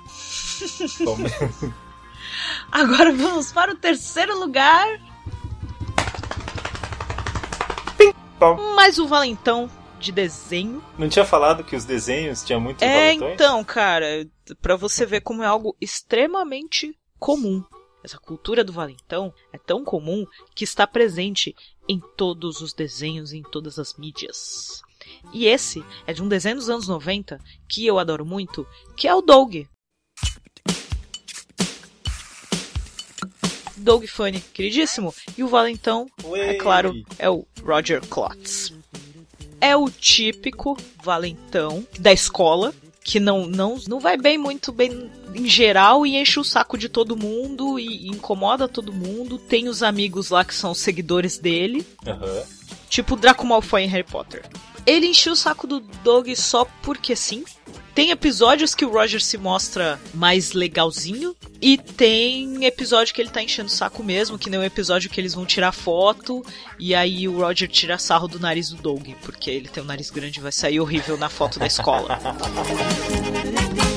Agora 2.71 3.13
vamos 3.13 3.51
para 3.51 3.71
o 3.71 3.75
terceiro 3.75 4.37
lugar. 4.39 4.87
Mais 8.75 8.99
um 8.99 9.07
valentão 9.07 9.69
de 9.99 10.11
desenho. 10.11 10.83
não 10.97 11.07
tinha 11.07 11.23
falado 11.23 11.63
que 11.63 11.75
os 11.77 11.85
desenhos 11.85 12.43
tinham 12.43 12.59
muitos 12.59 12.81
É, 12.83 13.05
valentões? 13.07 13.33
então, 13.35 13.63
cara, 13.63 14.27
pra 14.61 14.75
você 14.75 15.05
ver 15.05 15.21
como 15.21 15.41
é 15.43 15.45
algo 15.47 15.77
extremamente 15.79 16.93
comum. 17.17 17.63
Essa 18.03 18.17
cultura 18.17 18.65
do 18.65 18.73
valentão 18.73 19.33
é 19.53 19.57
tão 19.57 19.85
comum 19.85 20.25
que 20.53 20.65
está 20.65 20.85
presente 20.85 21.55
em 21.87 22.01
todos 22.17 22.59
os 22.59 22.73
desenhos 22.73 23.31
e 23.31 23.37
em 23.37 23.43
todas 23.43 23.79
as 23.79 23.95
mídias. 23.97 24.81
E 25.31 25.45
esse 25.45 25.81
é 26.05 26.11
de 26.11 26.21
um 26.21 26.27
desenho 26.27 26.57
dos 26.57 26.69
anos 26.69 26.89
90 26.89 27.39
que 27.69 27.85
eu 27.85 27.97
adoro 27.97 28.25
muito, 28.25 28.67
que 28.97 29.07
é 29.07 29.15
o 29.15 29.21
Doug. 29.21 29.55
Doug 33.83 34.05
Funny, 34.05 34.39
queridíssimo. 34.53 35.13
E 35.37 35.43
o 35.43 35.47
valentão 35.47 36.07
é 36.33 36.53
claro, 36.55 36.95
é 37.19 37.29
o 37.29 37.45
Roger 37.63 38.01
Klotz. 38.07 38.73
É 39.59 39.75
o 39.75 39.89
típico 39.89 40.77
valentão 41.03 41.85
da 41.99 42.11
escola, 42.11 42.73
que 43.03 43.19
não, 43.19 43.45
não, 43.45 43.77
não 43.87 43.99
vai 43.99 44.17
bem 44.17 44.37
muito 44.37 44.71
bem 44.71 45.11
em 45.35 45.47
geral 45.47 46.05
e 46.05 46.17
enche 46.17 46.39
o 46.39 46.43
saco 46.43 46.77
de 46.77 46.87
todo 46.87 47.17
mundo 47.17 47.77
e 47.77 48.07
incomoda 48.07 48.67
todo 48.67 48.93
mundo. 48.93 49.37
Tem 49.37 49.67
os 49.67 49.83
amigos 49.83 50.29
lá 50.29 50.43
que 50.43 50.55
são 50.55 50.73
seguidores 50.73 51.37
dele, 51.37 51.85
Aham. 52.05 52.43
tipo 52.89 53.13
o 53.13 53.17
Draco 53.17 53.45
Malfoy 53.45 53.83
em 53.83 53.87
Harry 53.87 54.03
Potter. 54.03 54.43
Ele 54.85 55.07
encheu 55.07 55.33
o 55.33 55.35
saco 55.35 55.65
do 55.65 55.79
Doug 55.79 56.27
só 56.35 56.65
porque 56.81 57.15
sim. 57.15 57.43
Tem 57.95 58.09
episódios 58.09 58.73
que 58.73 58.83
o 58.85 58.89
Roger 58.91 59.21
se 59.21 59.37
mostra 59.37 59.99
mais 60.13 60.53
legalzinho. 60.53 61.35
E 61.61 61.77
tem 61.77 62.65
episódio 62.65 63.13
que 63.13 63.21
ele 63.21 63.29
tá 63.29 63.41
enchendo 63.41 63.69
o 63.69 63.71
saco 63.71 64.03
mesmo, 64.03 64.37
que 64.37 64.49
nem 64.49 64.59
o 64.59 64.63
episódio 64.63 65.09
que 65.09 65.21
eles 65.21 65.33
vão 65.33 65.45
tirar 65.45 65.71
foto. 65.71 66.43
E 66.79 66.93
aí 66.93 67.27
o 67.27 67.39
Roger 67.39 67.69
tira 67.69 67.97
sarro 67.97 68.27
do 68.27 68.39
nariz 68.39 68.69
do 68.69 68.81
Doug, 68.81 69.07
porque 69.21 69.49
ele 69.49 69.69
tem 69.69 69.81
um 69.81 69.85
nariz 69.85 70.09
grande 70.09 70.39
e 70.39 70.41
vai 70.41 70.51
sair 70.51 70.79
horrível 70.79 71.17
na 71.17 71.29
foto 71.29 71.59
da 71.59 71.67
escola. 71.67 72.19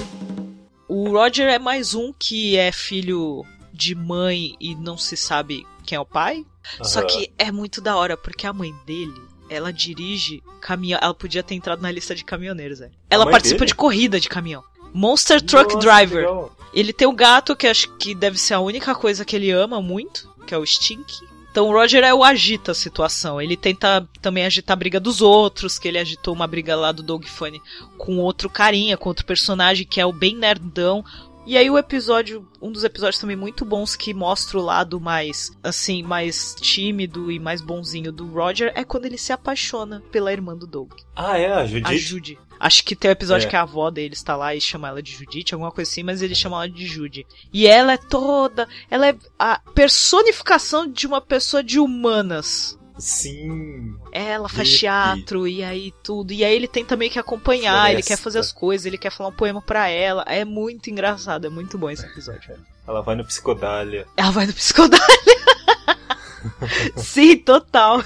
O 0.89 1.11
Roger 1.11 1.49
é 1.49 1.59
mais 1.59 1.95
um 1.95 2.13
que 2.17 2.57
é 2.57 2.71
filho 2.71 3.45
de 3.73 3.95
mãe 3.95 4.55
e 4.61 4.75
não 4.77 4.97
se 4.97 5.17
sabe 5.17 5.67
quem 5.85 5.97
é 5.97 6.01
o 6.01 6.07
pai. 6.07 6.47
Só 6.83 7.01
Aham. 7.01 7.09
que 7.09 7.33
é 7.37 7.51
muito 7.51 7.81
da 7.81 7.97
hora, 7.97 8.17
porque 8.17 8.47
a 8.47 8.53
mãe 8.53 8.73
dele, 8.87 9.21
ela 9.49 9.73
dirige 9.73 10.43
caminhão. 10.61 10.99
Ela 11.03 11.15
podia 11.15 11.43
ter 11.43 11.55
entrado 11.55 11.81
na 11.81 11.91
lista 11.91 12.15
de 12.15 12.25
caminhoneiros, 12.25 12.79
velho. 12.79 12.93
Ela 13.09 13.29
participa 13.29 13.61
dele? 13.61 13.71
de 13.71 13.75
corrida 13.75 14.21
de 14.21 14.29
caminhão. 14.29 14.63
Monster 14.93 15.43
Truck 15.43 15.75
Nossa, 15.75 15.87
Driver. 15.87 16.21
legal. 16.21 16.57
Ele 16.73 16.93
tem 16.93 17.07
o 17.09 17.13
gato, 17.13 17.57
que 17.57 17.67
acho 17.67 17.89
que 17.97 18.15
deve 18.15 18.39
ser 18.39 18.55
a 18.55 18.61
única 18.61 18.95
coisa 18.95 19.25
que 19.25 19.37
ele 19.37 19.51
ama 19.51 19.81
muito, 19.81 20.31
que 20.47 20.55
é 20.55 20.59
o 20.59 20.67
Stink. 20.67 21.21
Então 21.57 21.69
o 21.69 21.73
Roger 21.73 22.05
é 22.05 22.13
o 22.13 22.23
agita 22.23 22.73
a 22.73 22.75
situação. 22.75 23.41
Ele 23.41 23.57
tenta 23.57 24.07
também 24.21 24.45
agitar 24.45 24.75
a 24.75 24.77
briga 24.77 25.01
dos 25.01 25.23
outros, 25.23 25.79
que 25.79 25.89
ele 25.89 25.99
agitou 25.99 26.35
uma 26.35 26.47
briga 26.47 26.77
lá 26.77 26.93
do 26.93 27.03
Dog 27.03 27.27
Funny 27.27 27.63
com 27.97 28.19
outro 28.19 28.51
carinha, 28.51 28.99
com 28.99 29.09
outro 29.09 29.25
personagem 29.25 29.87
que 29.87 29.99
é 29.99 30.05
o 30.05 30.13
bem 30.13 30.37
nerdão, 30.37 31.03
E 31.47 31.57
aí 31.57 31.71
o 31.71 31.79
episódio, 31.79 32.49
um 32.61 32.73
dos 32.73 32.83
episódios 32.83 33.21
também 33.21 33.37
muito 33.37 33.65
bons 33.65 33.95
que 33.95 34.13
mostra 34.13 34.59
o 34.59 34.63
lado 34.63 35.01
mais, 35.01 35.57
assim, 35.63 36.03
mais 36.03 36.57
tímido 36.61 37.31
e 37.31 37.39
mais 37.39 37.63
bonzinho 37.63 38.11
do 38.11 38.27
Roger 38.27 38.73
é 38.75 38.83
quando 38.83 39.05
ele 39.05 39.17
se 39.17 39.33
apaixona 39.33 40.03
pela 40.11 40.33
irmã 40.33 40.57
do 40.57 40.67
Doug. 40.67 40.91
Ah, 41.15 41.39
é, 41.39 41.53
a 41.53 41.65
Judith? 41.65 41.87
A 41.87 41.97
Judy. 41.97 42.39
Acho 42.59 42.85
que 42.85 42.97
tem 42.97 43.09
o 43.09 43.13
um 43.13 43.13
episódio 43.13 43.47
É. 43.47 43.51
que 43.51 43.55
a 43.55 43.63
avó 43.63 43.91
dele 43.91 44.15
está 44.15 44.35
lá 44.35 44.57
e 44.57 44.61
chama 44.61 44.89
ela 44.89 45.01
de 45.01 45.13
Judite, 45.13 45.55
alguma 45.55 45.71
coisa 45.71 45.89
assim, 45.89 46.03
mas 46.03 46.21
ele 46.21 46.35
chama 46.35 46.57
ela 46.57 46.69
de 46.69 46.85
Judy. 46.85 47.25
E 47.53 47.67
ela 47.69 47.93
é 47.93 47.99
toda. 47.99 48.67
Ela 48.91 49.09
é 49.09 49.17
a 49.39 49.61
personificação 49.73 50.91
de 50.91 51.07
uma 51.07 51.21
pessoa 51.21 51.63
de 51.63 51.79
humanas. 51.79 52.77
Sim. 52.99 53.95
Ela 54.13 54.49
faz 54.49 54.79
teatro 54.79 55.47
e 55.47 55.63
aí 55.63 55.93
tudo. 56.03 56.33
E 56.33 56.45
aí 56.45 56.55
ele 56.55 56.67
tenta 56.69 56.97
meio 56.97 57.11
que 57.11 57.19
acompanhar, 57.19 57.91
ele 57.91 58.03
quer 58.03 58.17
Floresta. 58.17 58.25
fazer 58.25 58.39
as 58.39 58.53
coisas, 58.53 58.87
ele 58.87 58.99
quer 58.99 59.11
falar 59.11 59.31
um 59.31 59.37
poema 59.37 59.61
pra 59.61 59.89
ela. 59.89 60.23
É 60.27 60.45
muito 60.45 60.89
engraçado, 60.91 61.47
é 61.47 61.51
muito 61.51 61.77
bom 61.77 61.91
esse 61.91 62.05
episódio. 62.07 62.57
Ela 62.87 63.03
vai 63.03 63.15
no 63.17 63.25
psicodália. 63.25 64.07
Ela 64.17 64.31
vai 64.31 64.47
no 64.47 64.53
psicodália. 64.53 65.07
Sim, 66.97 67.37
total. 67.39 68.03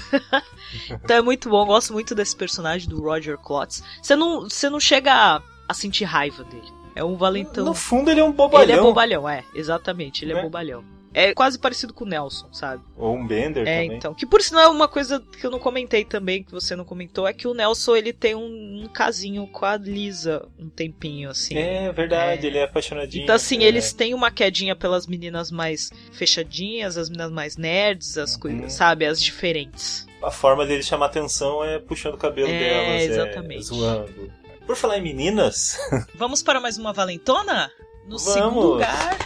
então 0.89 1.15
é 1.17 1.21
muito 1.21 1.49
bom, 1.49 1.61
eu 1.61 1.65
gosto 1.67 1.93
muito 1.93 2.15
desse 2.15 2.35
personagem 2.35 2.89
do 2.89 3.01
Roger 3.01 3.37
Klotz. 3.37 3.83
Você 4.01 4.15
não, 4.15 4.41
você 4.49 4.69
não 4.69 4.79
chega 4.79 5.13
a, 5.13 5.41
a 5.69 5.73
sentir 5.73 6.05
raiva 6.05 6.43
dele. 6.43 6.67
É 6.95 7.03
um 7.03 7.15
valentão. 7.15 7.63
No 7.63 7.73
fundo 7.73 8.09
ele 8.11 8.19
é 8.19 8.23
um 8.23 8.31
bobalhão. 8.31 8.63
Ele 8.63 8.71
é 8.73 8.81
bobalhão, 8.81 9.29
é, 9.29 9.43
exatamente, 9.53 10.25
ele 10.25 10.33
é 10.33 10.35
Né? 10.35 10.41
bobalhão. 10.41 10.83
É 11.13 11.33
quase 11.33 11.59
parecido 11.59 11.93
com 11.93 12.05
o 12.05 12.07
Nelson, 12.07 12.47
sabe? 12.53 12.81
Ou 12.95 13.15
um 13.17 13.27
Bender 13.27 13.67
É, 13.67 13.81
também. 13.83 13.97
então. 13.97 14.13
Que 14.13 14.25
por 14.25 14.41
sinal 14.41 14.63
é 14.63 14.69
uma 14.69 14.87
coisa 14.87 15.19
que 15.19 15.45
eu 15.45 15.51
não 15.51 15.59
comentei 15.59 16.05
também, 16.05 16.41
que 16.43 16.51
você 16.51 16.75
não 16.75 16.85
comentou, 16.85 17.27
é 17.27 17.33
que 17.33 17.47
o 17.47 17.53
Nelson 17.53 17.95
ele 17.97 18.13
tem 18.13 18.33
um, 18.33 18.83
um 18.83 18.87
casinho 18.87 19.45
com 19.47 19.65
a 19.65 19.75
Lisa 19.75 20.47
um 20.57 20.69
tempinho, 20.69 21.29
assim. 21.29 21.57
É 21.57 21.91
verdade, 21.91 22.45
É. 22.45 22.49
ele 22.49 22.57
é 22.59 22.63
apaixonadinho. 22.63 23.23
Então, 23.23 23.35
assim, 23.35 23.63
é. 23.63 23.67
eles 23.67 23.91
têm 23.91 24.13
uma 24.13 24.31
quedinha 24.31 24.75
pelas 24.75 25.05
meninas 25.05 25.51
mais 25.51 25.89
fechadinhas, 26.13 26.97
as 26.97 27.09
meninas 27.09 27.31
mais 27.31 27.57
nerds, 27.57 28.17
as 28.17 28.35
Uhum. 28.35 28.39
coisas, 28.39 28.73
sabe? 28.73 29.05
As 29.05 29.21
diferentes. 29.21 30.07
A 30.23 30.31
forma 30.31 30.65
dele 30.65 30.83
chamar 30.83 31.07
atenção 31.07 31.63
é 31.63 31.79
puxando 31.79 32.13
o 32.13 32.17
cabelo 32.17 32.47
É, 32.49 32.59
delas, 32.59 33.01
exatamente. 33.03 33.59
é 33.59 33.63
zoando. 33.63 34.31
Por 34.65 34.75
falar 34.77 34.97
em 34.99 35.01
meninas, 35.01 35.77
Vamos 36.15 36.41
para 36.41 36.59
mais 36.61 36.77
uma 36.77 36.93
valentona? 36.93 37.69
No 38.07 38.17
Vamos. 38.17 38.21
segundo 38.33 38.59
lugar. 38.73 39.17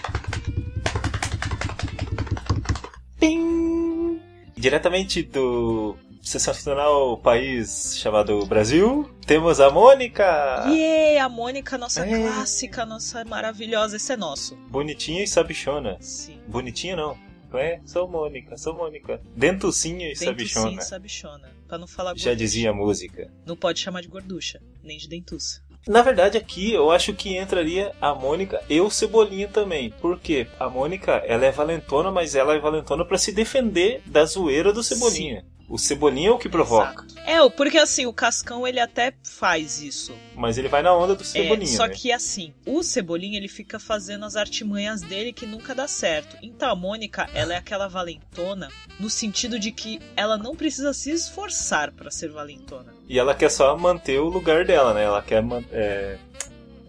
Diretamente 4.65 5.21
do 5.21 5.95
sensacional 6.23 7.19
país 7.19 7.95
chamado 7.99 8.43
Brasil, 8.47 9.07
temos 9.27 9.59
a 9.59 9.69
Mônica! 9.69 10.23
Yeah, 10.67 11.23
a 11.23 11.29
Mônica, 11.29 11.77
nossa 11.77 12.03
É. 12.03 12.09
clássica, 12.09 12.83
nossa 12.83 13.23
maravilhosa. 13.25 13.97
Esse 13.97 14.13
é 14.13 14.17
nosso. 14.17 14.55
Bonitinha 14.71 15.23
e 15.23 15.27
sabichona. 15.27 15.97
Sim. 16.01 16.39
Bonitinha 16.47 16.95
não. 16.95 17.15
É? 17.53 17.79
Sou 17.85 18.07
Mônica, 18.09 18.57
sou 18.57 18.73
Mônica. 18.75 19.21
Dentucinha 19.35 20.07
e 20.07 20.13
Dento 20.13 20.17
sim, 20.19 20.25
sabichona. 20.25 20.81
sabichona. 20.81 21.49
Pra 21.67 21.77
não 21.77 21.87
falar 21.87 22.09
Já 22.15 22.31
gorducha. 22.31 22.35
dizia 22.35 22.71
a 22.71 22.73
música. 22.73 23.31
Não 23.45 23.55
pode 23.55 23.79
chamar 23.79 24.01
de 24.01 24.07
gorducha, 24.07 24.59
nem 24.83 24.97
de 24.97 25.07
dentuça. 25.07 25.61
Na 25.87 26.01
verdade, 26.01 26.37
aqui 26.37 26.73
eu 26.73 26.89
acho 26.91 27.13
que 27.13 27.37
entraria 27.37 27.91
a 28.01 28.13
Mônica 28.13 28.59
e 28.67 28.81
o 28.81 28.89
Cebolinha 28.89 29.47
também. 29.47 29.91
Por 30.01 30.19
quê? 30.19 30.47
A 30.59 30.67
Mônica, 30.67 31.11
ela 31.25 31.45
é 31.45 31.51
valentona, 31.51 32.11
mas 32.11 32.33
ela 32.33 32.55
é 32.55 32.59
valentona 32.59 33.05
pra 33.05 33.17
se 33.17 33.31
defender 33.31 34.01
da 34.05 34.25
zoeira 34.25 34.73
do 34.73 34.83
Cebolinha. 34.83 35.45
O 35.67 35.77
Cebolinha 35.77 36.29
é 36.29 36.31
o 36.31 36.37
que 36.37 36.47
provoca. 36.47 37.05
Exato. 37.05 37.15
É, 37.25 37.49
porque 37.49 37.77
assim, 37.77 38.05
o 38.05 38.13
Cascão 38.13 38.67
ele 38.67 38.79
até 38.79 39.13
faz 39.23 39.81
isso. 39.81 40.13
Mas 40.35 40.57
ele 40.57 40.67
vai 40.67 40.83
na 40.83 40.95
onda 40.95 41.15
do 41.15 41.23
É, 41.23 41.25
Cebolinha, 41.25 41.75
só 41.75 41.87
né? 41.87 41.93
que 41.93 42.11
assim, 42.11 42.53
o 42.65 42.83
Cebolinha 42.83 43.37
ele 43.37 43.47
fica 43.47 43.79
fazendo 43.79 44.25
as 44.25 44.35
artimanhas 44.35 45.01
dele 45.01 45.33
que 45.33 45.45
nunca 45.45 45.73
dá 45.73 45.87
certo. 45.87 46.37
Então 46.41 46.69
a 46.69 46.75
Mônica, 46.75 47.27
ela 47.33 47.53
é 47.53 47.57
aquela 47.57 47.87
valentona 47.87 48.69
no 48.99 49.09
sentido 49.09 49.57
de 49.57 49.71
que 49.71 49.99
ela 50.15 50.37
não 50.37 50.55
precisa 50.55 50.93
se 50.93 51.11
esforçar 51.11 51.91
pra 51.91 52.11
ser 52.11 52.29
valentona. 52.29 52.93
E 53.09 53.17
ela 53.17 53.33
quer 53.33 53.49
só 53.49 53.75
manter 53.77 54.19
o 54.19 54.29
lugar 54.29 54.65
dela, 54.65 54.93
né? 54.93 55.03
Ela 55.03 55.21
quer... 55.21 55.43
É... 55.71 56.17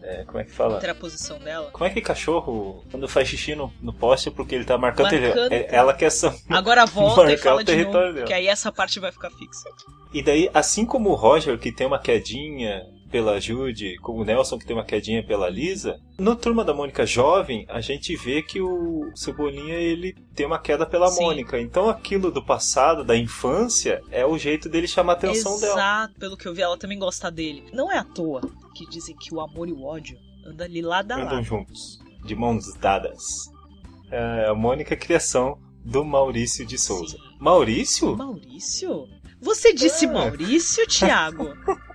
é, 0.06 0.24
como 0.24 0.38
é 0.38 0.44
que 0.44 0.52
fala? 0.52 0.78
Dela. 1.42 1.70
Como 1.72 1.84
é 1.84 1.90
que 1.90 2.00
cachorro, 2.00 2.84
quando 2.90 3.08
faz 3.08 3.28
xixi 3.28 3.54
no, 3.54 3.72
no 3.82 3.92
poste, 3.92 4.30
porque 4.30 4.54
ele 4.54 4.64
tá 4.64 4.78
marcando... 4.78 5.10
Marcando. 5.12 5.52
ele- 5.52 5.64
é- 5.64 5.74
ela 5.74 5.92
quer 5.92 6.10
só... 6.10 6.32
Agora 6.48 6.86
volta 6.86 7.32
e 7.32 7.36
fala 7.36 7.56
o 7.56 7.64
de 7.64 7.72
território 7.72 8.06
novo, 8.08 8.14
dela. 8.14 8.26
que 8.26 8.32
aí 8.32 8.46
essa 8.46 8.70
parte 8.70 9.00
vai 9.00 9.10
ficar 9.12 9.30
fixa. 9.30 9.68
E 10.12 10.22
daí, 10.22 10.48
assim 10.54 10.86
como 10.86 11.10
o 11.10 11.14
Roger, 11.14 11.58
que 11.58 11.72
tem 11.72 11.86
uma 11.86 11.98
quedinha 11.98 12.82
pela 13.10 13.40
Judy, 13.40 13.96
como 13.98 14.20
o 14.20 14.24
Nelson, 14.24 14.58
que 14.58 14.66
tem 14.66 14.76
uma 14.76 14.84
quedinha 14.84 15.24
pela 15.24 15.48
Lisa, 15.48 15.98
no 16.18 16.34
Turma 16.34 16.64
da 16.64 16.74
Mônica 16.74 17.06
Jovem, 17.06 17.64
a 17.68 17.80
gente 17.80 18.16
vê 18.16 18.42
que 18.42 18.60
o 18.60 19.10
Cebolinha, 19.14 19.74
ele 19.74 20.14
tem 20.34 20.44
uma 20.46 20.58
queda 20.58 20.84
pela 20.84 21.08
Sim. 21.08 21.22
Mônica. 21.22 21.60
Então 21.60 21.88
aquilo 21.88 22.30
do 22.30 22.44
passado, 22.44 23.04
da 23.04 23.16
infância, 23.16 24.02
é 24.10 24.24
o 24.26 24.36
jeito 24.36 24.68
dele 24.68 24.88
chamar 24.88 25.12
a 25.12 25.16
atenção 25.16 25.54
Exato, 25.54 25.76
dela. 25.76 26.10
pelo 26.18 26.36
que 26.36 26.46
eu 26.46 26.54
vi, 26.54 26.62
ela 26.62 26.76
também 26.76 26.98
gosta 26.98 27.30
dele. 27.30 27.64
Não 27.72 27.90
é 27.92 27.98
à 27.98 28.04
toa 28.04 28.40
que 28.74 28.86
dizem 28.88 29.14
que 29.16 29.34
o 29.34 29.40
amor 29.40 29.68
e 29.68 29.72
o 29.72 29.84
ódio 29.84 30.18
andam 30.46 30.66
ali 30.66 30.82
lado 30.82 31.12
a 31.12 31.16
Andam 31.16 31.34
lado. 31.36 31.42
juntos, 31.44 31.98
de 32.24 32.34
mãos 32.34 32.74
dadas. 32.74 33.22
É, 34.10 34.46
a 34.48 34.54
Mônica 34.54 34.94
é 34.94 34.96
criação 34.96 35.58
do 35.84 36.04
Maurício 36.04 36.66
de 36.66 36.76
Souza. 36.78 37.16
Sim. 37.16 37.22
Maurício? 37.40 38.16
Maurício? 38.16 39.08
Você 39.40 39.72
disse 39.72 40.06
É. 40.06 40.08
Maurício, 40.12 40.86
Thiago? 40.86 41.52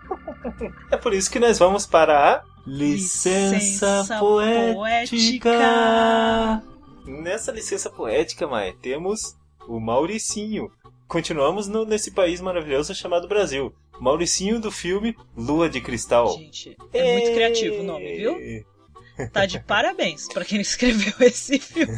É 0.91 0.97
por 0.97 1.13
isso 1.13 1.29
que 1.31 1.39
nós 1.39 1.57
vamos 1.59 1.85
para 1.85 2.35
a 2.35 2.43
Licença, 2.65 3.55
Licença 3.55 4.19
poética. 4.19 5.49
Nessa 7.05 7.51
licença 7.51 7.89
poética, 7.89 8.47
Mai, 8.47 8.73
temos 8.81 9.35
o 9.67 9.79
Mauricinho. 9.79 10.71
Continuamos 11.07 11.67
no- 11.67 11.85
nesse 11.85 12.11
país 12.11 12.39
maravilhoso 12.41 12.93
chamado 12.95 13.27
Brasil. 13.27 13.73
Mauricinho 13.99 14.59
do 14.59 14.71
filme 14.71 15.15
Lua 15.35 15.69
de 15.69 15.81
Cristal. 15.81 16.33
Gente, 16.37 16.77
é 16.93 17.13
muito 17.13 17.33
criativo 17.33 17.81
o 17.81 17.83
nome, 17.83 18.15
viu? 18.15 18.37
Tá 19.33 19.45
de 19.45 19.59
parabéns 19.59 20.27
pra 20.29 20.43
quem 20.43 20.59
escreveu 20.61 21.13
esse 21.19 21.59
filme. 21.59 21.93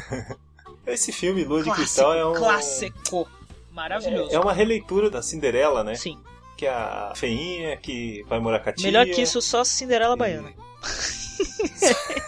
Esse 0.86 1.12
filme 1.13 1.43
Lua 1.45 1.60
de 1.60 1.65
Clássico, 1.65 1.86
Cristal 1.86 2.13
é 2.13 2.25
um 2.25 2.34
clássico. 2.34 3.29
Maravilhoso. 3.71 4.36
É 4.36 4.39
uma 4.39 4.51
releitura 4.51 5.10
da 5.10 5.21
Cinderela, 5.21 5.84
né? 5.86 5.95
Sim. 5.95 6.19
Que 6.57 6.65
é 6.65 6.69
a 6.69 7.13
feinha 7.15 7.77
que 7.77 8.23
vai 8.27 8.39
morar 8.39 8.59
com 8.59 8.69
a 8.69 8.73
tia. 8.73 8.85
Melhor 8.85 9.05
que 9.05 9.21
isso, 9.21 9.41
só 9.41 9.63
Cinderela 9.63 10.15
Baiana. 10.15 10.53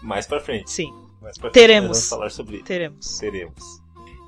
Mais 0.00 0.26
pra 0.26 0.40
frente. 0.40 0.70
Sim, 0.70 0.92
Mais 1.20 1.36
pra 1.36 1.50
frente 1.50 1.54
Teremos. 1.54 1.88
Vamos 1.88 2.08
falar 2.08 2.30
sobre 2.30 2.62
teremos. 2.62 3.18
Teremos. 3.18 3.62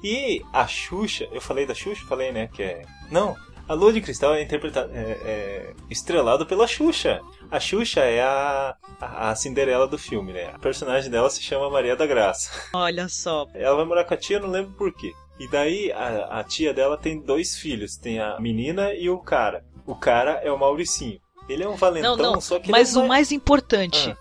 E 0.03 0.43
a 0.53 0.67
Xuxa, 0.67 1.29
eu 1.31 1.41
falei 1.41 1.67
da 1.67 1.75
Xuxa? 1.75 2.05
Falei, 2.07 2.33
né? 2.33 2.49
Que 2.49 2.63
é. 2.63 2.83
Não, 3.11 3.37
a 3.69 3.75
Lua 3.75 3.93
de 3.93 4.01
Cristal 4.01 4.35
é 4.35 4.43
interpretada. 4.43 4.91
É, 4.93 5.11
é 5.25 5.75
estrelado 5.89 6.45
pela 6.45 6.67
Xuxa. 6.67 7.21
A 7.51 7.61
Xuxa 7.61 8.01
é 8.01 8.21
a, 8.21 8.77
a, 9.01 9.31
a 9.31 9.35
Cinderela 9.37 9.87
do 9.87 9.97
filme, 9.97 10.33
né? 10.33 10.51
A 10.55 10.59
personagem 10.59 11.11
dela 11.11 11.31
se 11.31 11.41
chama 11.41 11.71
Maria 11.71 11.95
da 11.95 12.07
Graça. 12.07 12.51
Olha 12.73 13.09
só. 13.09 13.47
Ela 13.55 13.77
vai 13.77 13.85
morar 13.85 14.05
com 14.05 14.15
a 14.15 14.17
tia, 14.17 14.41
não 14.41 14.51
lembro 14.51 14.73
por 14.73 14.93
quê. 14.93 15.13
E 15.41 15.49
daí 15.49 15.91
a, 15.91 16.41
a 16.41 16.45
tia 16.45 16.75
dela 16.75 16.99
tem 16.99 17.19
dois 17.19 17.57
filhos: 17.57 17.97
tem 17.97 18.21
a 18.21 18.39
menina 18.39 18.93
e 18.93 19.09
o 19.09 19.19
cara. 19.19 19.65
O 19.87 19.95
cara 19.95 20.33
é 20.45 20.53
o 20.53 20.59
Mauricinho. 20.59 21.19
Ele 21.49 21.65
é 21.65 21.69
um 21.69 21.77
valentão, 21.77 22.17
Não, 22.17 22.33
não, 22.35 22.41
só 22.41 22.61
que 22.61 22.71
Mas 22.71 22.91
ele 22.91 23.01
é 23.01 23.05
o 23.05 23.09
mais 23.09 23.33
importante, 23.33 24.17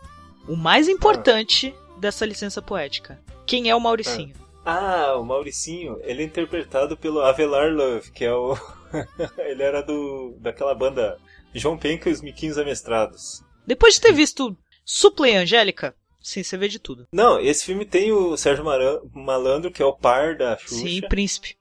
o 0.47 0.55
mais 0.55 0.87
importante 0.87 1.75
dessa 1.97 2.25
licença 2.25 2.61
poética. 2.61 3.21
Quem 3.45 3.69
é 3.69 3.75
o 3.75 3.81
Mauricinho? 3.81 4.33
Ah, 4.65 5.15
o 5.17 5.25
Mauricinho, 5.25 5.99
ele 6.03 6.23
é 6.23 6.25
interpretado 6.25 6.95
pelo 6.95 7.21
Avelar 7.21 7.71
Love, 7.71 8.11
que 8.11 8.23
é 8.23 8.33
o. 8.33 8.57
ele 9.37 9.61
era 9.61 9.81
do. 9.81 10.37
daquela 10.39 10.73
banda 10.73 11.19
João 11.53 11.77
Penca 11.77 12.09
e 12.09 12.13
os 12.13 12.21
Miquinhos 12.21 12.57
Amestrados. 12.57 13.43
Depois 13.67 13.95
de 13.95 14.01
ter 14.01 14.13
visto 14.13 14.57
Supla 14.85 15.29
e 15.29 15.35
Angélica, 15.35 15.93
sim, 16.21 16.43
você 16.43 16.57
vê 16.57 16.67
de 16.67 16.79
tudo. 16.79 17.07
Não, 17.11 17.39
esse 17.39 17.65
filme 17.65 17.85
tem 17.85 18.11
o 18.11 18.35
Sérgio 18.37 18.63
Maran- 18.65 18.99
Malandro, 19.13 19.71
que 19.71 19.81
é 19.81 19.85
o 19.85 19.93
par 19.93 20.35
da 20.37 20.57
Xuxa. 20.57 20.75
Sim, 20.75 21.01
príncipe. 21.09 21.55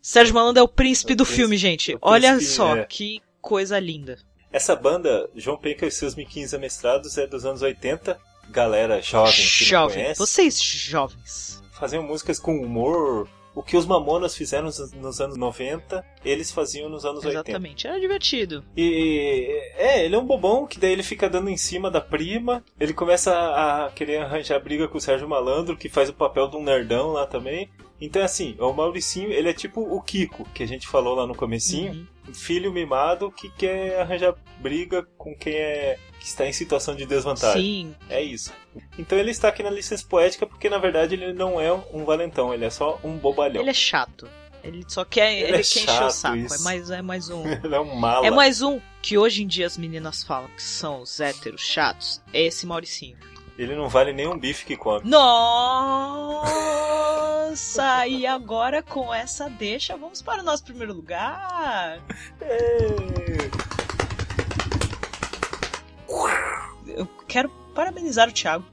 Sérgio 0.00 0.34
Malandro 0.34 0.60
é 0.60 0.62
o 0.62 0.68
príncipe 0.68 1.12
O 1.12 1.16
do 1.16 1.24
príncipe- 1.24 1.40
filme, 1.42 1.56
gente. 1.56 1.94
o 1.94 1.98
Olha 2.02 2.38
só 2.40 2.76
é. 2.76 2.84
que 2.84 3.20
coisa 3.40 3.78
linda. 3.78 4.18
Essa 4.52 4.76
banda, 4.76 5.28
João 5.34 5.56
Penca 5.56 5.84
e 5.86 5.90
seus 5.90 6.14
Miquinhos 6.14 6.54
Amestrados, 6.54 7.16
é 7.18 7.26
dos 7.26 7.44
anos 7.44 7.62
80. 7.62 8.18
Galera 8.50 9.00
jovem 9.00 9.32
Jovem. 9.32 10.14
Vocês 10.14 10.60
jovens. 10.62 11.62
Faziam 11.72 12.02
músicas 12.02 12.38
com 12.38 12.56
humor. 12.60 13.26
O 13.54 13.62
que 13.62 13.76
os 13.76 13.86
Mamonas 13.86 14.34
fizeram 14.34 14.64
nos, 14.64 14.92
nos 14.92 15.20
anos 15.20 15.36
90, 15.36 16.04
eles 16.24 16.50
faziam 16.50 16.88
nos 16.88 17.04
anos 17.04 17.24
80. 17.24 17.50
Exatamente. 17.50 17.86
Era 17.86 18.00
divertido. 18.00 18.64
E 18.76 19.46
é, 19.76 20.04
ele 20.04 20.16
é 20.16 20.18
um 20.18 20.26
bobão 20.26 20.66
que 20.66 20.78
daí 20.78 20.92
ele 20.92 21.02
fica 21.02 21.28
dando 21.28 21.48
em 21.48 21.56
cima 21.56 21.90
da 21.90 22.00
prima. 22.00 22.64
Ele 22.80 22.92
começa 22.92 23.32
a, 23.32 23.86
a 23.86 23.90
querer 23.90 24.18
arranjar 24.18 24.58
briga 24.58 24.88
com 24.88 24.98
o 24.98 25.00
Sérgio 25.00 25.28
Malandro, 25.28 25.76
que 25.76 25.88
faz 25.88 26.08
o 26.08 26.14
papel 26.14 26.48
de 26.48 26.56
um 26.56 26.62
nerdão 26.64 27.12
lá 27.12 27.26
também. 27.26 27.68
Então 28.00 28.22
assim, 28.22 28.56
o 28.58 28.72
Mauricinho, 28.72 29.30
ele 29.32 29.48
é 29.48 29.54
tipo 29.54 29.80
o 29.80 30.00
Kiko, 30.02 30.44
que 30.52 30.62
a 30.62 30.66
gente 30.66 30.88
falou 30.88 31.14
lá 31.14 31.26
no 31.26 31.34
comecinho. 31.34 31.92
Uhum. 31.92 32.06
Filho 32.32 32.72
mimado 32.72 33.30
que 33.30 33.50
quer 33.50 34.00
arranjar 34.00 34.34
briga 34.60 35.06
com 35.18 35.36
quem 35.36 35.54
é 35.54 35.98
que 36.18 36.26
está 36.26 36.46
em 36.46 36.52
situação 36.52 36.94
de 36.94 37.04
desvantagem. 37.04 37.62
Sim. 37.62 37.94
É 38.08 38.22
isso. 38.22 38.52
Então 38.98 39.18
ele 39.18 39.30
está 39.30 39.48
aqui 39.48 39.62
na 39.62 39.70
licença 39.70 40.04
poética 40.08 40.46
porque 40.46 40.70
na 40.70 40.78
verdade 40.78 41.14
ele 41.14 41.32
não 41.32 41.60
é 41.60 41.72
um 41.72 42.04
valentão, 42.04 42.54
ele 42.54 42.64
é 42.64 42.70
só 42.70 42.98
um 43.04 43.16
bobalhão. 43.16 43.60
Ele 43.60 43.70
é 43.70 43.74
chato. 43.74 44.28
Ele 44.62 44.82
só 44.88 45.04
quer, 45.04 45.30
Ele 45.30 45.42
ele, 45.42 45.46
é 45.48 45.52
quer 45.56 45.60
encher 45.60 46.02
o 46.02 46.10
saco. 46.10 46.36
isso. 46.36 46.54
É 46.54 46.58
mais, 46.60 46.90
é 46.90 47.02
mais 47.02 47.28
um. 47.28 47.44
Ele 47.62 47.74
é 47.74 47.80
um 47.80 47.94
mala. 47.94 48.26
É 48.26 48.30
mais 48.30 48.62
um 48.62 48.80
que 49.02 49.18
hoje 49.18 49.42
em 49.42 49.46
dia 49.46 49.66
as 49.66 49.76
meninas 49.76 50.22
falam 50.22 50.48
que 50.56 50.62
são 50.62 51.02
os 51.02 51.20
héteros 51.20 51.60
chatos. 51.60 52.22
É 52.32 52.40
esse 52.40 52.64
Mauricinho. 52.64 53.18
Ele 53.56 53.76
não 53.76 53.88
vale 53.88 54.12
nem 54.12 54.26
um 54.26 54.36
bife 54.36 54.66
que 54.66 54.76
come. 54.76 55.08
Nossa! 55.08 56.74
e 58.08 58.26
agora 58.26 58.82
com 58.82 59.14
essa 59.14 59.48
deixa, 59.48 59.96
vamos 59.96 60.20
para 60.20 60.42
o 60.42 60.44
nosso 60.44 60.64
primeiro 60.64 60.92
lugar. 60.92 62.00
Eu 66.86 67.06
quero 67.28 67.48
parabenizar 67.74 68.28
o 68.28 68.32
Thiago 68.32 68.64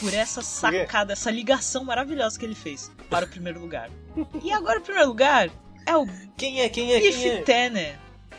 por 0.00 0.14
essa 0.14 0.40
sacada, 0.40 1.12
essa 1.12 1.30
ligação 1.30 1.84
maravilhosa 1.84 2.38
que 2.38 2.44
ele 2.44 2.54
fez 2.54 2.92
para 3.10 3.26
o 3.26 3.28
primeiro 3.28 3.60
lugar. 3.60 3.90
E 4.42 4.52
agora 4.52 4.78
o 4.78 4.82
primeiro 4.82 5.08
lugar 5.08 5.50
é 5.86 5.96
o 5.96 6.06
Quem 6.36 6.60
é? 6.60 6.68
Quem 6.68 6.94
é? 6.94 7.00
Biff 7.00 7.18
Quem 7.18 7.30
é? 7.30 7.42
Tanner, 7.42 7.98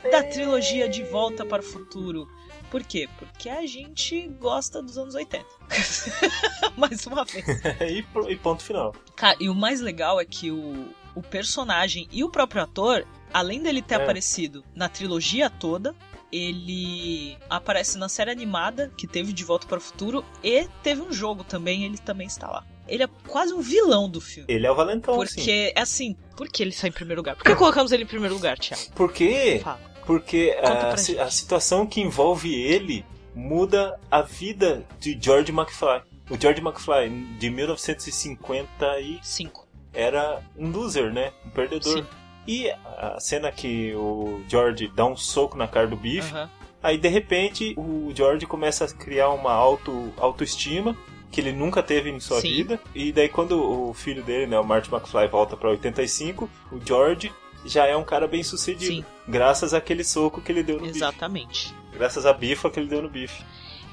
da 0.09 0.23
trilogia 0.23 0.87
De 0.87 1.03
Volta 1.03 1.45
para 1.45 1.61
o 1.61 1.65
Futuro. 1.65 2.27
Por 2.73 2.81
quê? 2.83 3.07
Porque 3.19 3.49
a 3.49 3.67
gente 3.67 4.27
gosta 4.39 4.81
dos 4.81 4.97
anos 4.97 5.13
80. 5.13 5.45
Mais 6.75 7.05
uma 7.05 7.23
vez. 7.23 7.45
e, 7.79 8.03
e 8.31 8.35
ponto 8.35 8.63
final. 8.63 8.95
Cara, 9.15 9.37
e 9.39 9.47
o 9.47 9.53
mais 9.53 9.79
legal 9.79 10.19
é 10.19 10.25
que 10.25 10.49
o, 10.49 10.87
o 11.13 11.21
personagem 11.21 12.07
e 12.11 12.23
o 12.23 12.31
próprio 12.31 12.63
ator, 12.63 13.05
além 13.31 13.61
dele 13.61 13.79
ter 13.79 13.93
É. 13.93 13.97
aparecido 13.97 14.65
na 14.73 14.89
trilogia 14.89 15.51
toda, 15.51 15.95
ele 16.31 17.37
aparece 17.47 17.95
na 17.99 18.09
série 18.09 18.31
animada 18.31 18.91
que 18.97 19.05
teve 19.05 19.33
De 19.33 19.43
Volta 19.43 19.67
para 19.67 19.77
o 19.77 19.81
Futuro 19.81 20.25
e 20.43 20.67
teve 20.81 20.99
um 21.03 21.13
jogo 21.13 21.43
também, 21.43 21.83
ele 21.85 21.99
também 21.99 22.25
está 22.25 22.49
lá. 22.49 22.65
Ele 22.87 23.03
é 23.03 23.07
quase 23.27 23.53
um 23.53 23.61
vilão 23.61 24.09
do 24.09 24.19
filme. 24.19 24.51
Ele 24.51 24.65
é 24.65 24.71
o 24.71 24.75
valentão, 24.75 25.13
sim. 25.13 25.35
Porque, 25.35 25.73
assim, 25.77 26.15
por 26.35 26.49
que 26.49 26.63
ele 26.63 26.71
está 26.71 26.87
em 26.87 26.91
primeiro 26.91 27.19
lugar? 27.21 27.35
Por 27.35 27.43
que 27.45 27.55
colocamos 27.55 27.91
ele 27.91 28.01
em 28.01 28.07
primeiro 28.07 28.33
lugar, 28.33 28.57
Thiago? 28.57 28.81
Por 28.95 29.13
quê? 29.13 29.61
Fala. 29.63 29.92
Porque 30.05 30.55
a, 30.61 31.23
a 31.23 31.31
situação 31.31 31.85
que 31.85 32.01
envolve 32.01 32.53
ele 32.53 33.05
muda 33.35 33.99
a 34.09 34.21
vida 34.21 34.85
de 34.99 35.17
George 35.19 35.51
McFly. 35.51 36.01
O 36.29 36.39
George 36.39 36.61
McFly, 36.61 37.09
de 37.37 37.49
1950 37.49 38.99
e 38.99 39.19
Cinco. 39.21 39.67
era 39.93 40.41
um 40.57 40.69
loser, 40.71 41.11
né? 41.11 41.31
Um 41.45 41.49
perdedor. 41.49 41.97
Sim. 41.99 42.05
E 42.47 42.69
a 42.69 43.17
cena 43.19 43.51
que 43.51 43.93
o 43.95 44.41
George 44.47 44.87
dá 44.93 45.05
um 45.05 45.15
soco 45.15 45.57
na 45.57 45.67
cara 45.67 45.87
do 45.87 45.95
Biff, 45.95 46.33
Aham. 46.33 46.49
aí 46.81 46.97
de 46.97 47.07
repente 47.07 47.73
o 47.77 48.11
George 48.13 48.45
começa 48.45 48.85
a 48.85 48.93
criar 48.93 49.29
uma 49.29 49.51
auto, 49.51 50.13
autoestima 50.17 50.95
que 51.31 51.41
ele 51.41 51.51
nunca 51.51 51.81
teve 51.81 52.09
em 52.11 52.19
sua 52.19 52.41
Sim. 52.41 52.49
vida. 52.49 52.79
E 52.93 53.11
daí 53.11 53.27
quando 53.27 53.59
o 53.59 53.93
filho 53.93 54.21
dele, 54.23 54.45
né, 54.45 54.59
o 54.59 54.63
Marty 54.63 54.93
McFly, 54.93 55.27
volta 55.27 55.57
pra 55.57 55.69
85, 55.69 56.49
o 56.71 56.79
George 56.85 57.33
já 57.65 57.85
é 57.85 57.95
um 57.95 58.03
cara 58.03 58.27
bem 58.27 58.43
sucedido. 58.43 58.95
Sim. 58.95 59.05
Graças 59.27 59.73
àquele 59.73 60.03
soco 60.03 60.41
que 60.41 60.51
ele 60.51 60.63
deu 60.63 60.79
no. 60.79 60.85
Exatamente. 60.85 61.73
Graças 61.93 62.25
à 62.25 62.33
bifa 62.33 62.69
que 62.69 62.79
ele 62.79 62.87
deu 62.87 63.01
no 63.01 63.09
Biff. 63.09 63.43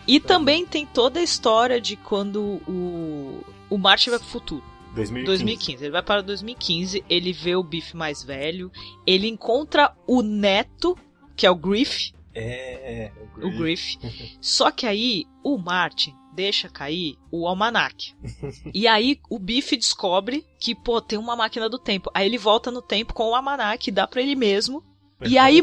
E 0.06 0.18
também 0.18 0.66
tem 0.66 0.86
toda 0.86 1.20
a 1.20 1.22
história 1.22 1.80
de 1.80 1.96
quando 1.96 2.60
o, 2.66 3.44
o 3.68 3.78
Marty 3.78 4.10
vai 4.10 4.18
pro 4.18 4.28
futuro. 4.28 4.64
2015. 4.94 5.26
2015. 5.26 5.84
Ele 5.84 5.92
vai 5.92 6.02
para 6.02 6.22
2015, 6.22 7.04
ele 7.08 7.32
vê 7.32 7.54
o 7.54 7.62
Biff 7.62 7.96
mais 7.96 8.24
velho, 8.24 8.72
ele 9.06 9.28
encontra 9.28 9.94
o 10.06 10.22
neto, 10.22 10.98
que 11.36 11.46
é 11.46 11.50
o 11.50 11.54
Griff, 11.54 12.12
É, 12.34 13.10
o 13.36 13.50
Griff. 13.50 13.98
Só 14.40 14.70
que 14.70 14.86
aí 14.86 15.24
o 15.42 15.58
Martin 15.58 16.14
deixa 16.32 16.68
cair 16.68 17.16
o 17.30 17.46
almanac. 17.46 18.14
e 18.72 18.86
aí 18.86 19.20
o 19.28 19.38
Biff 19.38 19.76
descobre 19.76 20.46
que, 20.58 20.74
pô, 20.74 21.00
tem 21.00 21.18
uma 21.18 21.36
máquina 21.36 21.68
do 21.68 21.78
tempo. 21.78 22.10
Aí 22.14 22.26
ele 22.26 22.38
volta 22.38 22.70
no 22.70 22.80
tempo 22.80 23.12
com 23.12 23.30
o 23.30 23.34
almanac, 23.34 23.90
dá 23.90 24.06
pra 24.06 24.22
ele 24.22 24.36
mesmo. 24.36 24.84
E 25.22 25.36
aí, 25.36 25.60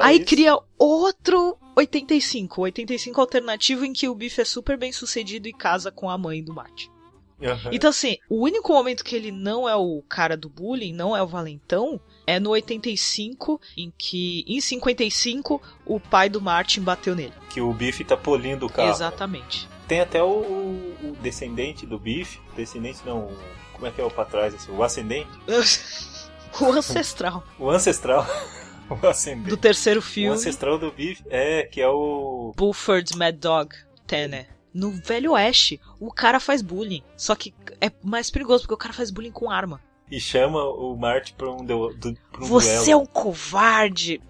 aí 0.00 0.18
isso. 0.18 0.26
cria 0.26 0.56
outro 0.78 1.58
85. 1.74 2.62
85 2.62 3.20
alternativo 3.20 3.84
em 3.84 3.92
que 3.92 4.08
o 4.08 4.14
Biff 4.14 4.40
é 4.40 4.44
super 4.44 4.78
bem 4.78 4.92
sucedido 4.92 5.48
e 5.48 5.52
casa 5.52 5.90
com 5.90 6.08
a 6.08 6.16
mãe 6.16 6.44
do 6.44 6.54
Marty. 6.54 6.88
Aham. 7.42 7.70
Então, 7.72 7.90
assim, 7.90 8.18
o 8.28 8.42
único 8.44 8.72
momento 8.72 9.02
que 9.04 9.16
ele 9.16 9.30
não 9.30 9.68
é 9.68 9.74
o 9.74 10.02
cara 10.08 10.36
do 10.36 10.48
bullying, 10.48 10.92
não 10.92 11.16
é 11.16 11.22
o 11.22 11.26
valentão, 11.26 12.00
é 12.26 12.38
no 12.38 12.50
85, 12.50 13.60
em 13.76 13.92
que, 13.96 14.44
em 14.46 14.60
55, 14.60 15.60
o 15.86 15.98
pai 15.98 16.28
do 16.28 16.40
Martin 16.40 16.82
bateu 16.82 17.14
nele. 17.14 17.32
Que 17.48 17.60
o 17.60 17.72
Biff 17.72 18.04
tá 18.04 18.16
polindo 18.16 18.66
o 18.66 18.70
carro. 18.70 18.90
Exatamente. 18.90 19.68
Tem 19.88 20.00
até 20.00 20.22
o, 20.22 20.26
o 20.28 21.16
descendente 21.20 21.84
do 21.86 21.98
Biff. 21.98 22.38
Descendente 22.54 23.00
não. 23.04 23.20
o- 23.26 23.38
Como 23.72 23.86
é 23.86 23.90
que 23.90 24.00
é 24.00 24.04
o 24.04 24.10
pra 24.10 24.24
trás? 24.24 24.54
Assim, 24.54 24.70
o 24.70 24.82
ascendente? 24.84 25.30
o 26.60 26.64
ancestral 26.72 27.42
O 27.58 27.70
ancestral. 27.70 28.26
o 28.90 29.06
ascendente. 29.06 29.48
do 29.48 29.56
terceiro 29.56 30.00
O 30.00 30.02
filme, 30.02 30.34
ancestral 30.36 30.78
do 30.78 30.90
Biff. 30.92 31.22
É, 31.30 31.62
que 31.64 31.80
é 31.80 31.88
o. 31.88 32.52
Bulford's 32.56 33.16
Mad 33.16 33.34
Dog, 33.36 33.74
Tanner. 34.06 34.46
No 34.72 34.90
Velho 34.90 35.32
Oeste, 35.32 35.80
o 35.98 36.12
cara 36.12 36.38
faz 36.40 36.62
bullying. 36.62 37.02
Só 37.16 37.34
que 37.34 37.52
é 37.80 37.90
mais 38.02 38.30
perigoso, 38.30 38.62
porque 38.64 38.74
o 38.74 38.78
cara 38.78 38.94
faz 38.94 39.10
bullying 39.10 39.32
com 39.32 39.50
arma. 39.50 39.80
E 40.10 40.18
chama 40.20 40.62
o 40.64 40.96
Marty 40.96 41.32
pra 41.34 41.50
um, 41.50 41.64
du- 41.64 41.94
du- 41.94 42.16
pra 42.32 42.44
um 42.44 42.46
Você 42.46 42.70
é 42.90 42.94
duelo. 42.94 43.00
um 43.02 43.06
covarde! 43.06 44.20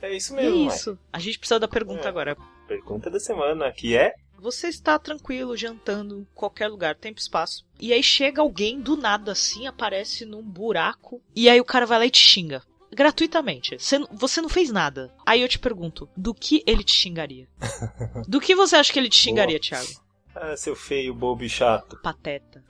É 0.00 0.16
isso 0.16 0.34
É 0.36 0.42
mesmo, 0.42 0.66
isso. 0.68 0.98
A 1.12 1.18
gente 1.18 1.38
precisa 1.38 1.60
da 1.60 1.68
pergunta 1.68 2.04
É. 2.04 2.08
agora. 2.08 2.36
Pergunta 2.66 3.08
da 3.10 3.20
semana, 3.20 3.70
que 3.72 3.96
é. 3.96 4.14
Você 4.38 4.66
está 4.66 4.98
tranquilo, 4.98 5.56
jantando 5.56 6.18
em 6.18 6.26
qualquer 6.34 6.66
lugar, 6.66 6.96
tempo 6.96 7.20
e 7.20 7.22
espaço. 7.22 7.64
E 7.78 7.92
aí 7.92 8.02
chega 8.02 8.40
alguém 8.42 8.80
do 8.80 8.96
nada 8.96 9.30
assim, 9.30 9.68
aparece 9.68 10.24
num 10.24 10.42
buraco. 10.42 11.22
E 11.36 11.48
aí 11.48 11.60
o 11.60 11.64
cara 11.64 11.86
vai 11.86 11.98
lá 12.00 12.06
e 12.06 12.10
te 12.10 12.18
xinga. 12.18 12.62
Gratuitamente. 12.92 13.76
Você, 13.78 14.40
não 14.40 14.48
fez 14.48 14.70
nada. 14.70 15.12
Aí 15.24 15.40
eu 15.40 15.48
te 15.48 15.58
pergunto, 15.58 16.08
do 16.16 16.34
que 16.34 16.62
ele 16.66 16.84
te 16.84 16.92
xingaria? 16.92 17.48
Do 18.28 18.40
que 18.40 18.54
você 18.54 18.76
acha 18.76 18.92
que 18.92 18.98
ele 18.98 19.08
te 19.08 19.16
xingaria, 19.16 19.58
Thiago? 19.58 19.88
Ah, 20.34 20.56
seu 20.56 20.76
feio, 20.76 21.14
bobo 21.14 21.44
e 21.44 21.48
chato. 21.48 21.98
Pateta. 22.02 22.62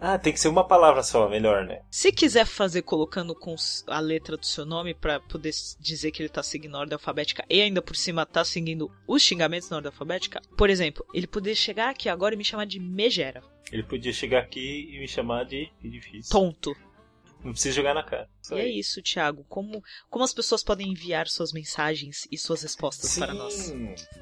Ah, 0.00 0.18
tem 0.18 0.32
que 0.32 0.40
ser 0.40 0.48
uma 0.48 0.66
palavra 0.66 1.02
só, 1.02 1.28
melhor, 1.28 1.64
né? 1.64 1.80
Se 1.90 2.12
quiser 2.12 2.44
fazer 2.44 2.82
colocando 2.82 3.34
com 3.34 3.54
a 3.86 4.00
letra 4.00 4.36
do 4.36 4.44
seu 4.44 4.66
nome 4.66 4.92
pra 4.92 5.18
poder 5.18 5.50
dizer 5.80 6.10
que 6.10 6.20
ele 6.20 6.28
tá 6.28 6.42
seguindo 6.42 6.76
a 6.76 6.80
ordem 6.80 6.94
alfabética 6.94 7.44
e 7.48 7.62
ainda 7.62 7.80
por 7.80 7.96
cima 7.96 8.26
tá 8.26 8.44
seguindo 8.44 8.90
os 9.06 9.22
xingamentos 9.22 9.70
na 9.70 9.76
ordem 9.76 9.90
alfabética, 9.90 10.42
por 10.58 10.68
exemplo, 10.68 11.06
ele 11.14 11.26
poderia 11.26 11.56
chegar 11.56 11.90
aqui 11.90 12.08
agora 12.08 12.34
e 12.34 12.38
me 12.38 12.44
chamar 12.44 12.66
de 12.66 12.78
megera. 12.78 13.42
Ele 13.72 13.82
podia 13.82 14.12
chegar 14.12 14.40
aqui 14.40 14.90
e 14.92 14.98
me 14.98 15.08
chamar 15.08 15.44
de. 15.44 15.70
Difícil. 15.82 16.30
Tonto. 16.30 16.76
Não 17.44 17.52
precisa 17.52 17.74
jogar 17.74 17.94
na 17.94 18.02
cara. 18.02 18.28
Isso 18.42 18.54
E 18.54 18.58
é 18.58 18.62
aí. 18.62 18.78
isso, 18.78 19.02
Thiago. 19.02 19.44
Como, 19.48 19.82
como 20.08 20.24
as 20.24 20.32
pessoas 20.32 20.62
podem 20.64 20.90
enviar 20.90 21.28
suas 21.28 21.52
mensagens 21.52 22.26
e 22.32 22.38
suas 22.38 22.62
respostas 22.62 23.10
Sim. 23.10 23.20
para 23.20 23.34
nós? 23.34 23.72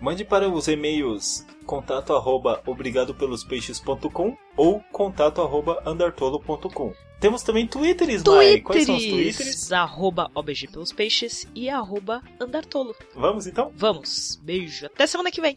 Mande 0.00 0.24
para 0.24 0.48
os 0.48 0.66
e-mails 0.66 1.46
contato 1.64 2.12
arroba 2.12 2.60
obrigadopelosPeixes.com 2.66 4.36
ou 4.56 4.80
contato 4.92 5.40
arroba 5.40 5.80
andartolo.com. 5.86 6.92
Temos 7.20 7.44
também 7.44 7.68
twitters, 7.68 8.24
Mai. 8.24 8.60
Quais 8.60 8.84
são 8.84 8.96
os? 8.96 9.04
Twitters, 9.04 9.70
arroba 9.70 10.28
OBG 10.34 10.66
pelos 10.66 10.92
peixes 10.92 11.46
e 11.54 11.70
arroba 11.70 12.20
Andartolo. 12.40 12.96
Vamos 13.14 13.46
então? 13.46 13.70
Vamos, 13.76 14.40
beijo, 14.42 14.86
até 14.86 15.06
semana 15.06 15.30
que 15.30 15.40
vem. 15.40 15.56